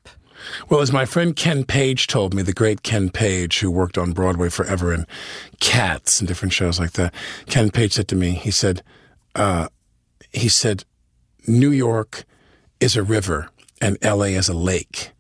[0.70, 4.12] Well, as my friend Ken Page told me, the great Ken Page, who worked on
[4.12, 5.06] Broadway forever and
[5.60, 7.14] Cats and different shows like that,
[7.48, 8.84] Ken Page said to me, he said,
[9.36, 9.68] uh,
[10.32, 10.84] he said,
[11.48, 12.26] New York
[12.80, 13.50] is a river
[13.82, 15.12] and LA is a lake.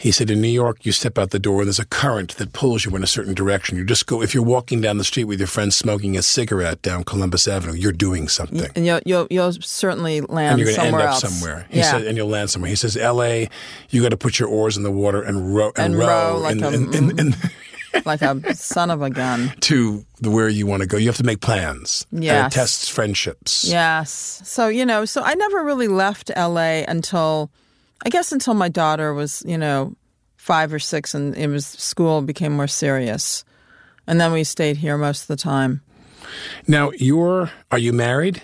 [0.00, 2.54] He said, in New York, you step out the door and there's a current that
[2.54, 3.76] pulls you in a certain direction.
[3.76, 6.80] You just go, if you're walking down the street with your friend smoking a cigarette
[6.80, 8.70] down Columbus Avenue, you're doing something.
[8.74, 11.40] And you'll, you'll, you'll certainly land and you're going to end somewhere up else.
[11.40, 11.66] somewhere.
[11.68, 11.90] He yeah.
[11.90, 12.70] said, and you'll land somewhere.
[12.70, 13.50] He says, "L.A.,
[13.90, 16.56] you got to put your oars in the water and row and, And row like
[16.56, 17.34] in, a- in, in, in,
[18.04, 19.52] like a son of a gun.
[19.60, 20.96] to the where you want to go.
[20.96, 22.06] You have to make plans.
[22.12, 23.64] Uh, and it tests friendships.
[23.64, 24.40] Yes.
[24.44, 27.50] So, you know, so I never really left LA until,
[28.04, 29.94] I guess, until my daughter was, you know,
[30.36, 33.44] five or six and it was school became more serious.
[34.06, 35.82] And then we stayed here most of the time.
[36.66, 38.42] Now, you're are you married?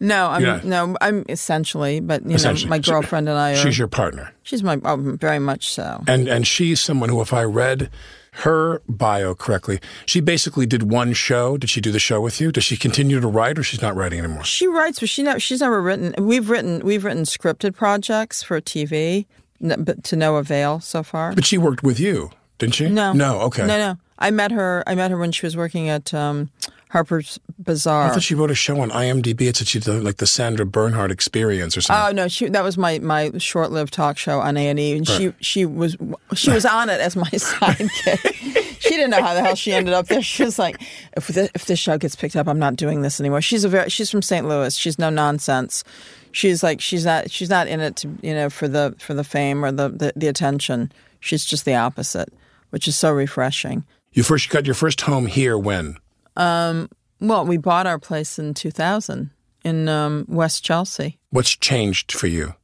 [0.00, 2.66] No, I'm You're no, I'm essentially, but you Essentially.
[2.66, 3.56] know, my girlfriend and I are.
[3.56, 6.02] She's your partner, she's my oh, very much so.
[6.08, 7.88] and and she's someone who, if I read
[8.32, 11.56] her bio correctly, she basically did one show.
[11.56, 12.50] Did she do the show with you?
[12.50, 14.44] Does she continue to write, or she's not writing anymore?
[14.44, 16.14] She writes, but she never, she's never written.
[16.18, 19.26] We've written we've written scripted projects for TV,
[19.60, 21.34] but to no avail so far.
[21.34, 22.88] But she worked with you, didn't she?
[22.88, 23.12] No.
[23.12, 23.40] No.
[23.42, 23.66] Okay.
[23.66, 23.98] No, no.
[24.18, 24.82] I met her.
[24.86, 26.50] I met her when she was working at um,
[26.92, 28.02] Harper's Bazaar.
[28.02, 29.48] I thought she wrote a show on IMDb.
[29.48, 32.04] It's she did like the Sandra Bernhard Experience or something.
[32.06, 34.98] Oh no, she that was my, my short lived talk show on A and E,
[34.98, 35.96] and she she was
[36.34, 38.78] she was on it as my sidekick.
[38.78, 40.20] she didn't know how the hell she ended up there.
[40.20, 40.82] She was like,
[41.16, 43.40] if the, if this show gets picked up, I'm not doing this anymore.
[43.40, 44.46] She's a very she's from St.
[44.46, 44.76] Louis.
[44.76, 45.84] She's no nonsense.
[46.32, 49.24] She's like she's not she's not in it to you know for the for the
[49.24, 50.92] fame or the the, the attention.
[51.20, 52.34] She's just the opposite,
[52.68, 53.86] which is so refreshing.
[54.12, 55.96] You first got your first home here when?
[56.36, 59.30] Well, we bought our place in 2000
[59.64, 61.18] in um, West Chelsea.
[61.30, 62.54] What's changed for you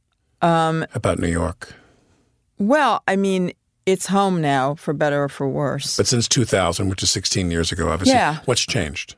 [0.41, 1.73] um, about New York?
[2.57, 3.53] Well, I mean,
[3.85, 5.95] it's home now, for better or for worse.
[5.95, 8.39] But since 2000, which is 16 years ago, obviously, Yeah.
[8.45, 9.15] what's changed?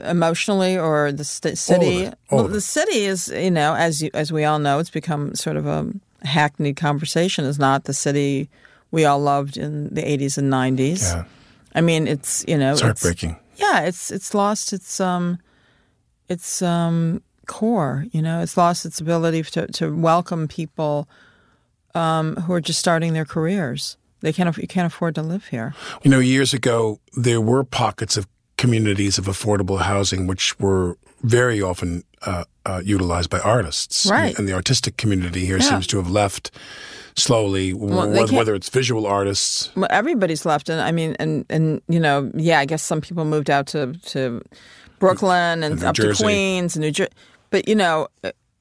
[0.00, 2.10] Emotionally, or the st- city.
[2.30, 5.58] well, the city is, you know, as you, as we all know, it's become sort
[5.58, 7.44] of a hackneyed conversation.
[7.44, 8.48] Is not the city
[8.90, 11.02] we all loved in the 80s and 90s.
[11.02, 11.24] Yeah,
[11.74, 13.36] I mean, it's you know, it's heartbreaking.
[13.56, 15.38] yeah, it's it's lost its um,
[16.28, 18.06] its um core.
[18.12, 21.08] You know, it's lost its ability to to welcome people
[21.94, 23.96] um, who are just starting their careers.
[24.20, 25.74] They can't you can't afford to live here.
[26.02, 31.60] You know, years ago, there were pockets of communities of affordable housing which were very
[31.62, 34.06] often uh, uh, utilized by artists.
[34.06, 34.38] Right.
[34.38, 35.68] And the artistic community here Yeah.
[35.70, 36.50] seems to have left
[37.16, 39.70] slowly, they whether, whether it's visual artists.
[39.76, 43.24] Well, everybody's left, and I mean, and and you know, yeah, I guess some people
[43.24, 44.42] moved out to to
[44.98, 46.18] Brooklyn and up Jersey.
[46.18, 47.10] to Queens and New Jersey.
[47.50, 48.08] But you know,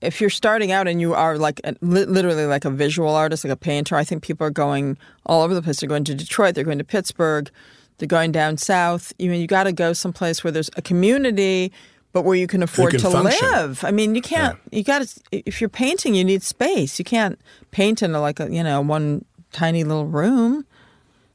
[0.02, 3.54] if you're starting out and you are like a, literally like a visual artist, like
[3.54, 5.80] a painter, I think people are going all over the place.
[5.80, 7.50] They're going to Detroit, they're going to Pittsburgh,
[7.98, 9.14] they're going down south.
[9.20, 11.72] You know, you got to go someplace where there's a community.
[12.14, 13.48] But where you can afford can to function.
[13.52, 13.84] live.
[13.86, 14.58] I mean, you can't.
[14.72, 15.22] You got to.
[15.32, 17.00] If you're painting, you need space.
[17.00, 17.40] You can't
[17.72, 20.66] paint in a, like a you know one tiny little room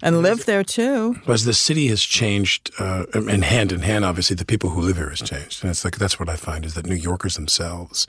[0.02, 1.16] and live there too.
[1.26, 4.96] As the city has changed, uh, and hand in hand, obviously, the people who live
[4.96, 5.62] here has changed.
[5.62, 8.06] And it's like that's what I find is that New Yorkers themselves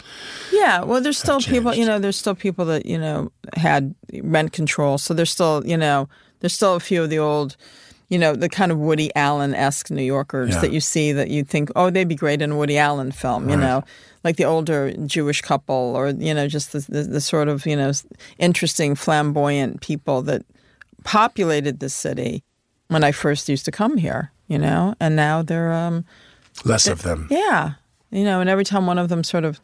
[0.51, 1.73] Yeah, well, there's still people.
[1.73, 4.97] You know, there's still people that you know had rent control.
[4.97, 7.55] So there's still you know there's still a few of the old.
[8.09, 10.61] You know the kind of Woody Allen esque New Yorkers Yeah.
[10.61, 13.49] that you see that you think, oh, they'd be great in a Woody Allen film.
[13.49, 13.83] You know,
[14.23, 17.75] like the older Jewish couple, or you know, just the, the, the sort of you
[17.75, 17.91] know
[18.39, 20.43] interesting, flamboyant people that
[21.03, 22.43] populated the city
[22.87, 24.31] when I first used to come here.
[24.47, 26.05] You know, and now they're um,
[26.63, 27.27] less of them.
[27.29, 27.73] yeah.
[28.09, 29.59] You know, and every time one of them sort of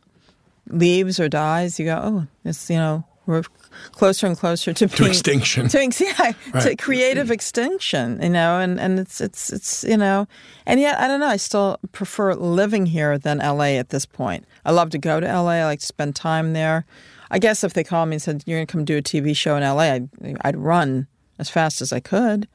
[0.67, 3.43] leaves or dies, you go, oh, it's, you know, We're
[3.91, 5.67] closer and closer to being, extinction.
[5.69, 6.77] To, ex- yeah, to Right.
[6.77, 8.21] creative extinction.
[8.21, 10.27] You know, and and it's it's it's you know,
[10.65, 11.27] and yet I don't know.
[11.27, 13.77] I still prefer living here than L.A.
[13.77, 14.45] at this point.
[14.65, 15.61] I love to go to L.A.
[15.61, 16.85] I like to spend time there.
[17.31, 19.35] I guess if they called me and said you're going to come do a TV
[19.35, 20.09] show in L.A., I'd,
[20.41, 21.07] I'd run
[21.39, 22.47] as fast as I could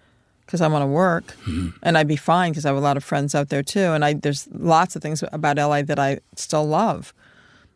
[0.46, 1.70] because I want to work, mm-hmm.
[1.82, 3.80] and I'd be fine because I have a lot of friends out there too.
[3.80, 7.12] And I there's lots of things about LA that I still love,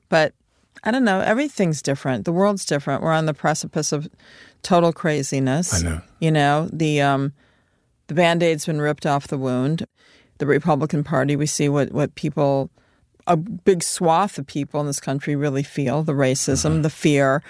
[0.09, 0.35] but
[0.85, 1.21] I don't know.
[1.21, 2.25] Everything's different.
[2.25, 3.03] The world's different.
[3.03, 4.09] We're on the precipice of
[4.63, 5.73] total craziness.
[5.75, 6.01] I know.
[6.21, 7.33] You know the um,
[8.09, 9.87] the band aid's been ripped off the wound.
[10.39, 11.37] The Republican Party.
[11.37, 12.71] We see what what people.
[13.29, 16.83] A big swath of people in this country really feel the racism, Uh-huh.
[16.83, 17.41] the fear,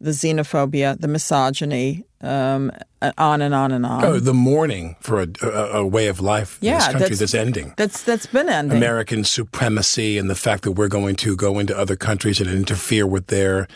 [0.00, 2.70] the xenophobia, the misogyny, um,
[3.18, 4.04] on and on and on.
[4.04, 5.48] Oh, the mourning for a, a,
[5.80, 7.74] a way of life in Yeah, this country that's- that's, ending.
[7.76, 8.76] That's that's been ending.
[8.78, 13.06] American supremacy and the fact that we're going to go into other countries and interfere
[13.06, 13.68] with their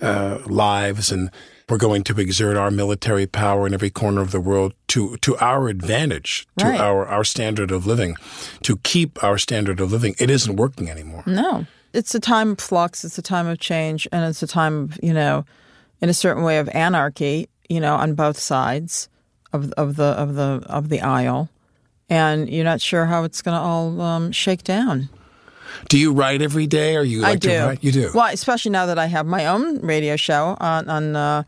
[0.00, 1.30] uh, lives and
[1.68, 5.34] we're going to exert our military power in every corner of the world to, to
[5.38, 6.78] our advantage, to Right.
[6.80, 8.16] our, our standard of living,
[8.62, 10.14] to keep our standard of living.
[10.18, 11.22] It isn't working anymore.
[11.26, 11.64] No,
[11.94, 13.04] it's a time of flux.
[13.04, 15.44] It's a time of change, and it's a time of you know,
[16.00, 17.48] in a certain way of anarchy.
[17.68, 19.08] You know, on both sides
[19.52, 21.48] of of the of the of the aisle,
[22.10, 25.08] and you're not sure how it's going to all um, shake down.
[25.88, 27.48] Do you write every day or you like I do.
[27.48, 27.84] to write?
[27.84, 28.10] You do.
[28.14, 31.42] Well, especially now that I have my own radio show on on uh,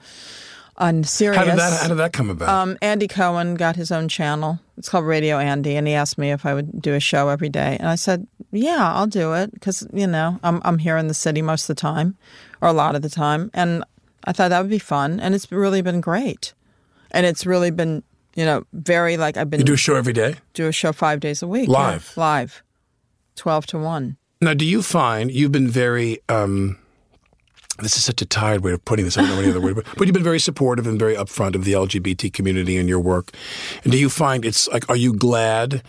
[0.79, 1.39] on Sirius.
[1.39, 2.49] How did that how did that come about?
[2.49, 4.61] Um, Andy Cohen got his own channel.
[4.77, 7.49] It's called Radio Andy, and he asked me if I would do a show every
[7.49, 11.09] day, and I said, "Yeah, I'll do it because you know I'm I'm here in
[11.09, 12.17] the city most of the time,
[12.61, 13.85] or a lot of the time, and
[14.25, 16.53] I thought that would be fun, and it's really been great,
[17.11, 18.03] and it's really been
[18.35, 20.37] you know very like I've been you do a show every day?
[20.53, 22.13] do a show five days a week, Live?
[22.17, 22.63] yeah, live,
[23.35, 24.19] twelve to one.
[24.43, 26.19] Now, do you find you've been very?
[26.29, 26.79] Um,
[27.79, 29.17] this is such a tired way of putting this.
[29.17, 31.55] I don't know any other word, but, but you've been very supportive and very upfront
[31.55, 33.31] of the LGBT community in your work.
[33.83, 34.89] And do you find it's like?
[34.89, 35.83] Are you glad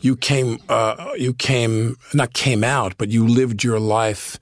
[0.00, 0.58] you came?
[0.68, 4.38] Uh, you came not came out, but you lived your life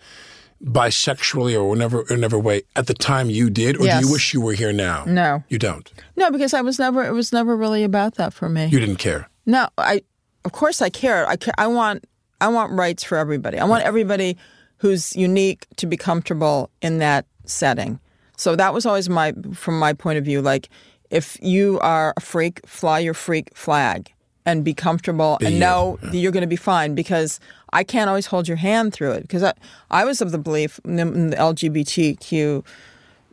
[0.65, 4.41] bisexually or whatever, whatever way at the time you did, or do you wish you
[4.41, 5.05] were here now?
[5.07, 5.43] No.
[5.49, 5.91] you don't.
[6.17, 7.05] No, because I was never.
[7.05, 8.67] It was never really about that for me.
[8.67, 9.29] You didn't care.
[9.45, 10.03] No, I
[10.45, 11.27] of course I care.
[11.29, 12.05] I ca- I want
[12.41, 13.59] I want rights for everybody.
[13.59, 14.37] I want everybody
[14.83, 18.01] who's unique to be comfortable in that setting.
[18.37, 20.69] So that was always my from my point of view like
[21.09, 24.13] if you are a freak, fly your freak flag
[24.45, 25.61] and be comfortable and you.
[25.61, 27.39] know that you're going to be fine because
[27.73, 29.53] I can't always hold your hand through it because I
[29.91, 32.65] I was of the belief when the LGBTQ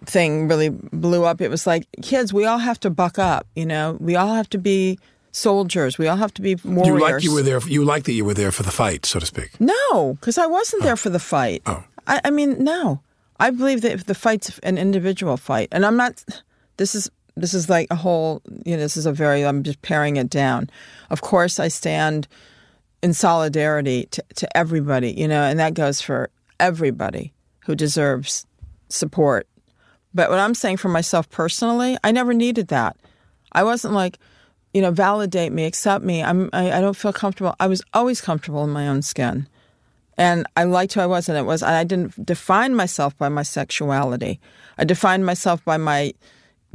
[0.05, 3.47] thing really blew up, it was like, kids, we all have to buck up.
[3.55, 4.99] You know, we all have to be
[5.31, 5.97] soldiers.
[5.97, 6.87] We all have to be warriors.
[6.87, 7.59] You like you were there.
[7.67, 9.59] You like that you were there for the fight, so to speak.
[9.59, 10.97] No, because I wasn't there oh.
[10.97, 11.61] for the fight.
[11.65, 11.83] Oh.
[12.07, 13.01] I, I mean, no.
[13.39, 16.23] I believe that if the fight's an individual fight, and I'm not.
[16.77, 18.41] This is this is like a whole.
[18.65, 19.45] You know, this is a very.
[19.45, 20.69] I'm just paring it down.
[21.09, 22.27] Of course, I stand
[23.01, 25.11] in solidarity to, to everybody.
[25.11, 27.33] You know, and that goes for everybody
[27.65, 28.45] who deserves
[28.89, 29.47] support.
[30.13, 32.97] But what I'm saying for myself personally, I never needed that.
[33.51, 34.17] I wasn't like,
[34.79, 36.23] you know, validate me, accept me.
[36.23, 36.49] I'm.
[36.53, 37.53] I, I don't feel comfortable.
[37.59, 39.45] I was always comfortable in my own skin
[40.17, 41.61] and I liked who I was, and it was.
[41.61, 44.39] I didn't define myself by my sexuality.
[44.77, 46.13] I defined myself by my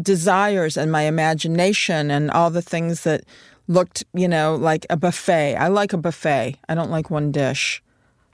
[0.02, 3.24] desires and my imagination and all the things that
[3.66, 5.56] looked, you know, like a buffet.
[5.56, 6.58] I like a buffet.
[6.68, 7.82] I don't like one dish.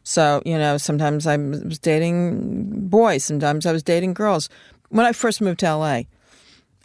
[0.02, 4.48] So, you know, sometimes I was dating boys, sometimes I was dating girls.
[4.88, 6.02] When I first moved to LA,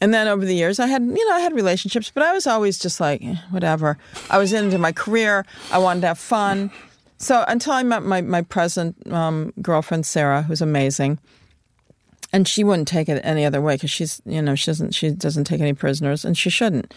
[0.02, 2.46] and then over the years, I had, you know, I had relationships, but I was
[2.48, 3.98] always just like, eh, whatever.
[4.30, 5.46] I was into my career.
[5.72, 6.70] I wanted to have fun.
[7.18, 11.20] So until I met my, my present um, girlfriend, Sarah, who's amazing,
[12.34, 15.12] and she wouldn't take it any other way because she's, you know, she doesn't, she
[15.12, 16.94] doesn't take any prisoners, and she shouldn't.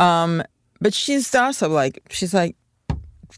[0.00, 0.42] Um,
[0.80, 2.56] but she's also like, she's like,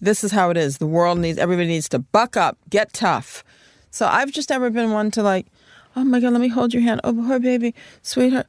[0.00, 0.78] this is how it is.
[0.78, 3.42] The world needs, everybody needs to buck up, get tough.
[3.90, 5.46] So I've just never been one to like,
[5.96, 7.00] oh my God, let me hold your hand.
[7.04, 8.46] Oh, poor baby, sweetheart.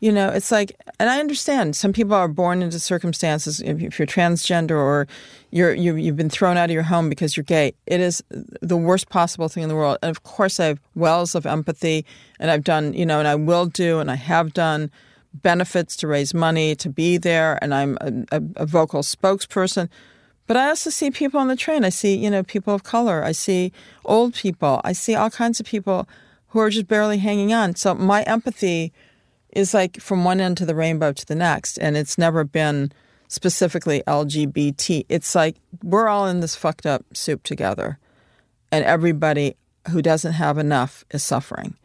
[0.00, 3.60] You know, it's like, and I understand some people are born into circumstances.
[3.60, 5.06] If if you're transgender or
[5.50, 8.24] you're you, you've been thrown out of your home because you're gay, it is
[8.62, 9.98] the worst possible thing in the world.
[10.02, 12.06] And of course, I have wells of empathy,
[12.38, 14.90] and I've done, you know, and I will do, and I have done
[15.34, 19.90] benefits to raise money to be there, and I'm a, a, a vocal spokesperson.
[20.46, 21.84] But I also see people on the train.
[21.84, 23.22] I see, you know, people of color.
[23.22, 23.70] I see
[24.04, 24.80] old people.
[24.82, 26.08] I see all kinds of people
[26.48, 27.76] who are just barely hanging on.
[27.76, 28.92] So my empathy
[29.52, 32.92] is like from one end to the rainbow to the next, and it's never been
[33.28, 35.06] specifically LGBT.
[35.08, 37.98] It's like we're all in this fucked up soup together,
[38.72, 39.56] and everybody
[39.90, 41.76] who doesn't have enough is suffering.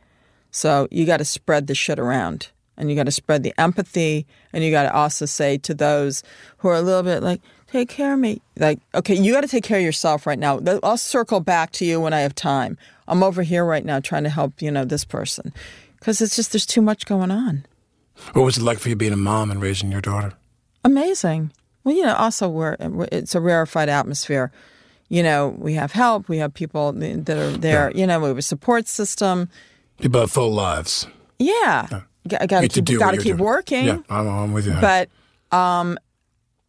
[0.51, 4.26] So you got to spread the shit around and you got to spread the empathy
[4.53, 6.24] and you got to also say to those
[6.57, 8.41] who are a little bit like, take care of me.
[8.57, 10.61] Like, okay, you got to take care of yourself right now.
[10.84, 12.78] I'll circle back to you when I have time.
[13.07, 15.53] I'm over here right now trying to help, you know, this person.
[16.00, 17.66] Because it's just, there's too much going on.
[18.34, 20.34] What was it like for you being a mom and raising your daughter?
[20.84, 21.52] Amazing.
[21.84, 22.78] Well, you know, also we're,
[23.12, 24.52] it's a rarefied atmosphere.
[25.10, 28.00] You know, we have help, we have people that are there, yeah.
[28.00, 29.50] you know, we have a support system.
[30.00, 31.08] People have full lives.
[31.38, 31.88] Yeah.
[31.91, 32.02] yeah.
[32.39, 33.38] I got to keep, got to keep doing.
[33.38, 33.86] working.
[33.86, 34.76] Yeah, I'm, I'm with you.
[34.82, 35.10] But
[35.52, 36.00] um,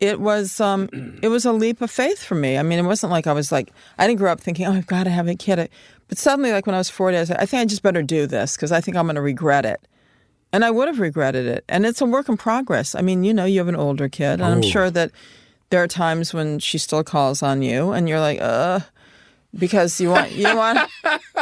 [0.01, 0.89] it was um,
[1.23, 2.59] it was a leap of faith for me.
[2.59, 4.87] I mean, it wasn't like I was like I didn't grow up thinking, oh, I've
[4.87, 5.71] got to have a kid.
[6.09, 8.27] But suddenly, like when I was 40, I said, I think I just better do
[8.27, 9.87] this because I think I'm going to regret it.
[10.53, 11.65] And I would have regretted it.
[11.69, 12.95] And it's a work in progress.
[12.95, 14.47] I mean, you know, you have an older kid, and oh.
[14.47, 15.11] I'm sure that
[15.71, 18.81] there are times when she still calls on you, and you're like, uh,
[19.59, 20.91] because you want you want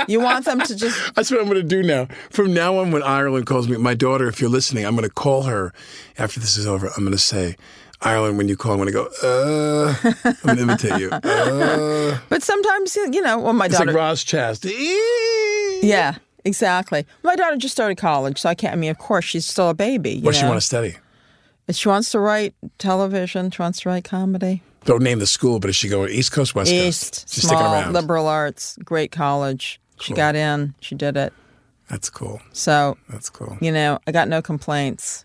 [0.09, 1.15] you want them to just.
[1.15, 2.09] That's what I'm going to do now.
[2.31, 5.15] From now on, when Ireland calls me, my daughter, if you're listening, I'm going to
[5.15, 5.73] call her
[6.19, 6.89] after this is over.
[6.97, 7.57] I'm going to say.
[8.05, 9.95] Ireland, when you call, I'm going to go, uh,
[10.25, 11.11] I'm going to imitate you.
[11.25, 12.19] Uh.
[12.29, 13.87] But sometimes, you know, well, my it's daughter.
[13.87, 14.65] like Roz Chast.
[15.83, 17.07] Yeah, exactly.
[17.23, 19.75] My daughter just started college, so I can't, I mean, of course, she's still a
[19.75, 20.21] baby.
[20.21, 20.97] What does she want to study?
[21.71, 24.63] She wants to write television, she wants to write comedy.
[24.85, 27.35] Don't name the school, but is she going East Coast, West East, Coast?
[27.35, 27.93] She's small, sticking around.
[27.95, 29.81] liberal arts, great college.
[29.97, 30.05] Cool.
[30.05, 30.75] She got in.
[30.81, 31.33] She did it.
[31.89, 32.41] That's cool.
[32.53, 33.57] So that's cool.
[33.61, 35.25] You know, I got no complaints.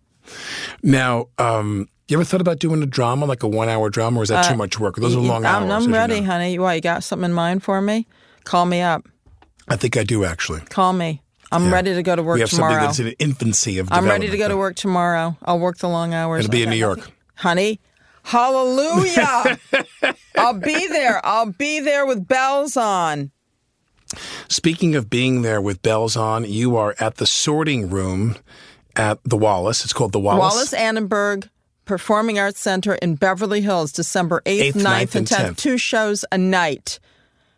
[0.83, 4.29] Now, um, you ever thought about doing a drama, like a one-hour drama, or is
[4.29, 4.95] that uh, too much work?
[4.95, 5.85] Those are long I'm, hours.
[5.85, 6.27] I'm ready, you know.
[6.27, 6.57] honey.
[6.57, 8.07] Why you got something in mind for me?
[8.45, 9.07] Call me up.
[9.67, 10.61] I think I do actually.
[10.61, 11.21] Call me.
[11.51, 11.71] I'm yeah.
[11.71, 12.37] ready to go to work tomorrow.
[12.37, 12.93] we have tomorrow.
[12.93, 13.91] Something that's in infancy of.
[13.91, 15.37] I'm ready to go to work tomorrow.
[15.43, 16.45] I'll work the long hours.
[16.45, 17.13] It'll be in New York, nothing.
[17.35, 17.79] honey.
[18.23, 19.59] Hallelujah.
[20.37, 21.25] I'll be there.
[21.25, 23.31] I'll be there with bells on.
[24.47, 28.35] Speaking of being there with bells on, you are at the sorting room
[28.95, 29.83] at the Wallis.
[29.83, 30.39] It's called the Wallace.
[30.39, 31.49] Wallis Annenberg
[31.89, 35.37] Performing Arts Center in Beverly Hills, December 8th, 8th 9th, 9th, and 10th.
[35.37, 35.57] 10th.
[35.57, 36.99] Two shows a night.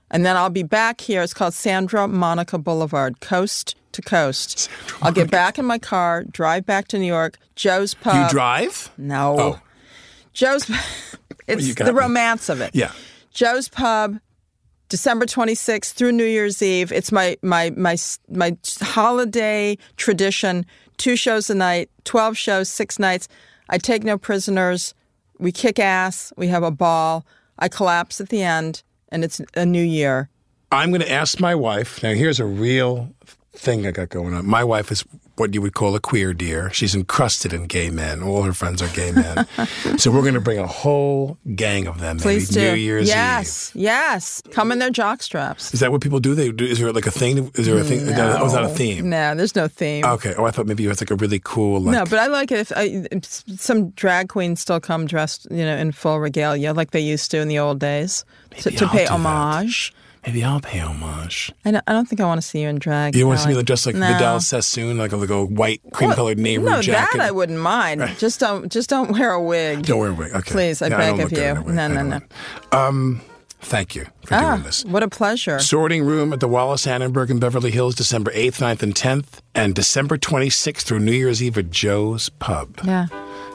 [0.09, 1.21] And then I'll be back here.
[1.21, 4.57] It's called Sandra Monica Boulevard, coast to coast.
[4.57, 7.39] Sandra I'll get back in my car, drive back to New York.
[7.57, 8.15] Joe's Pub.
[8.15, 8.89] You drive?
[8.97, 9.35] No.
[9.37, 9.59] Oh.
[10.31, 10.69] Joe's,
[11.47, 11.91] it's the me.
[11.91, 12.73] romance of it.
[12.73, 12.93] Yeah.
[13.31, 14.17] Joe's Pub,
[14.87, 16.93] December 26th through New Year's Eve.
[16.93, 17.97] It's my my my
[18.29, 20.65] my holiday tradition.
[20.95, 23.27] Two shows a night, 12 shows, six nights.
[23.71, 24.93] I take no prisoners.
[25.39, 26.31] We kick ass.
[26.37, 27.25] We have a ball.
[27.57, 30.29] I collapse at the end, and it's a new year.
[30.71, 32.03] I'm going to ask my wife.
[32.03, 33.13] Now, here's a real
[33.53, 34.45] thing I got going on.
[34.45, 35.03] My wife is
[35.35, 36.71] what you would call a queer deer.
[36.71, 38.21] She's encrusted in gay men.
[38.21, 39.47] All her friends are gay men.
[39.97, 42.17] so we're going to bring a whole gang of them.
[42.17, 42.71] Please maybe do.
[42.73, 43.81] New Year's yes, Eve.
[43.81, 45.73] Yes, Come in their jock straps.
[45.73, 46.35] Is that what people do?
[46.35, 47.51] They do, Is there like a thing?
[47.55, 48.05] Is there a thing?
[48.05, 48.37] No.
[48.41, 49.09] Oh, is that a theme?
[49.09, 50.05] No, there's no theme.
[50.05, 50.33] Okay.
[50.37, 51.81] Oh, I thought maybe it was like a really cool.
[51.81, 53.05] Like, no, but I like it if I,
[53.57, 57.39] some drag queens still come dressed, you know, in full regalia like they used to
[57.39, 58.25] in the old days
[58.59, 59.91] to, to pay homage.
[59.91, 60.00] That.
[60.25, 61.51] Maybe I'll pay homage.
[61.65, 63.15] I don't, I don't think I want to see you in drag.
[63.15, 64.07] You want to see me dressed like no.
[64.07, 67.17] Vidal Sassoon, like a, like a white cream colored well, Nehru no, jacket?
[67.17, 68.01] that I wouldn't mind.
[68.01, 68.17] Right.
[68.19, 69.83] Just don't just don't wear a wig.
[69.85, 70.31] Don't wear a wig.
[70.33, 70.51] Okay.
[70.51, 71.73] Please, I yeah, beg I of you.
[71.73, 72.19] No, no, no.
[72.71, 73.21] Um,
[73.61, 74.85] thank you for ah, doing this.
[74.85, 75.57] What a pleasure.
[75.57, 79.73] Sorting Room at the Wallis Annenberg in Beverly Hills, December 8th, 9th, and 10th, and
[79.73, 82.79] December 26th through New Year's Eve at Joe's Pub.
[82.83, 83.07] Yeah.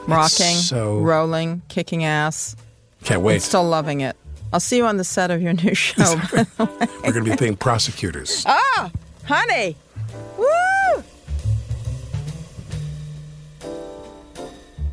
[0.05, 0.99] Rocking, so...
[0.99, 2.57] rolling, kicking ass.
[3.03, 3.35] Can't wait.
[3.35, 4.17] I'm still loving it.
[4.53, 6.15] I'll see you on the set of your new show.
[6.57, 8.45] We're going to be paying prosecutors.
[8.79, 8.91] Ah,
[9.25, 9.75] honey.
[10.37, 11.03] Woo!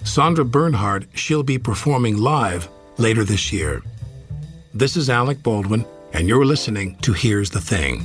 [0.02, 3.82] Sandra Bernhard, she'll be performing live later this year.
[4.72, 8.04] This is Alec Baldwin, and you're listening to Here's the Thing.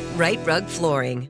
[0.15, 1.29] Rite Rug Flooring.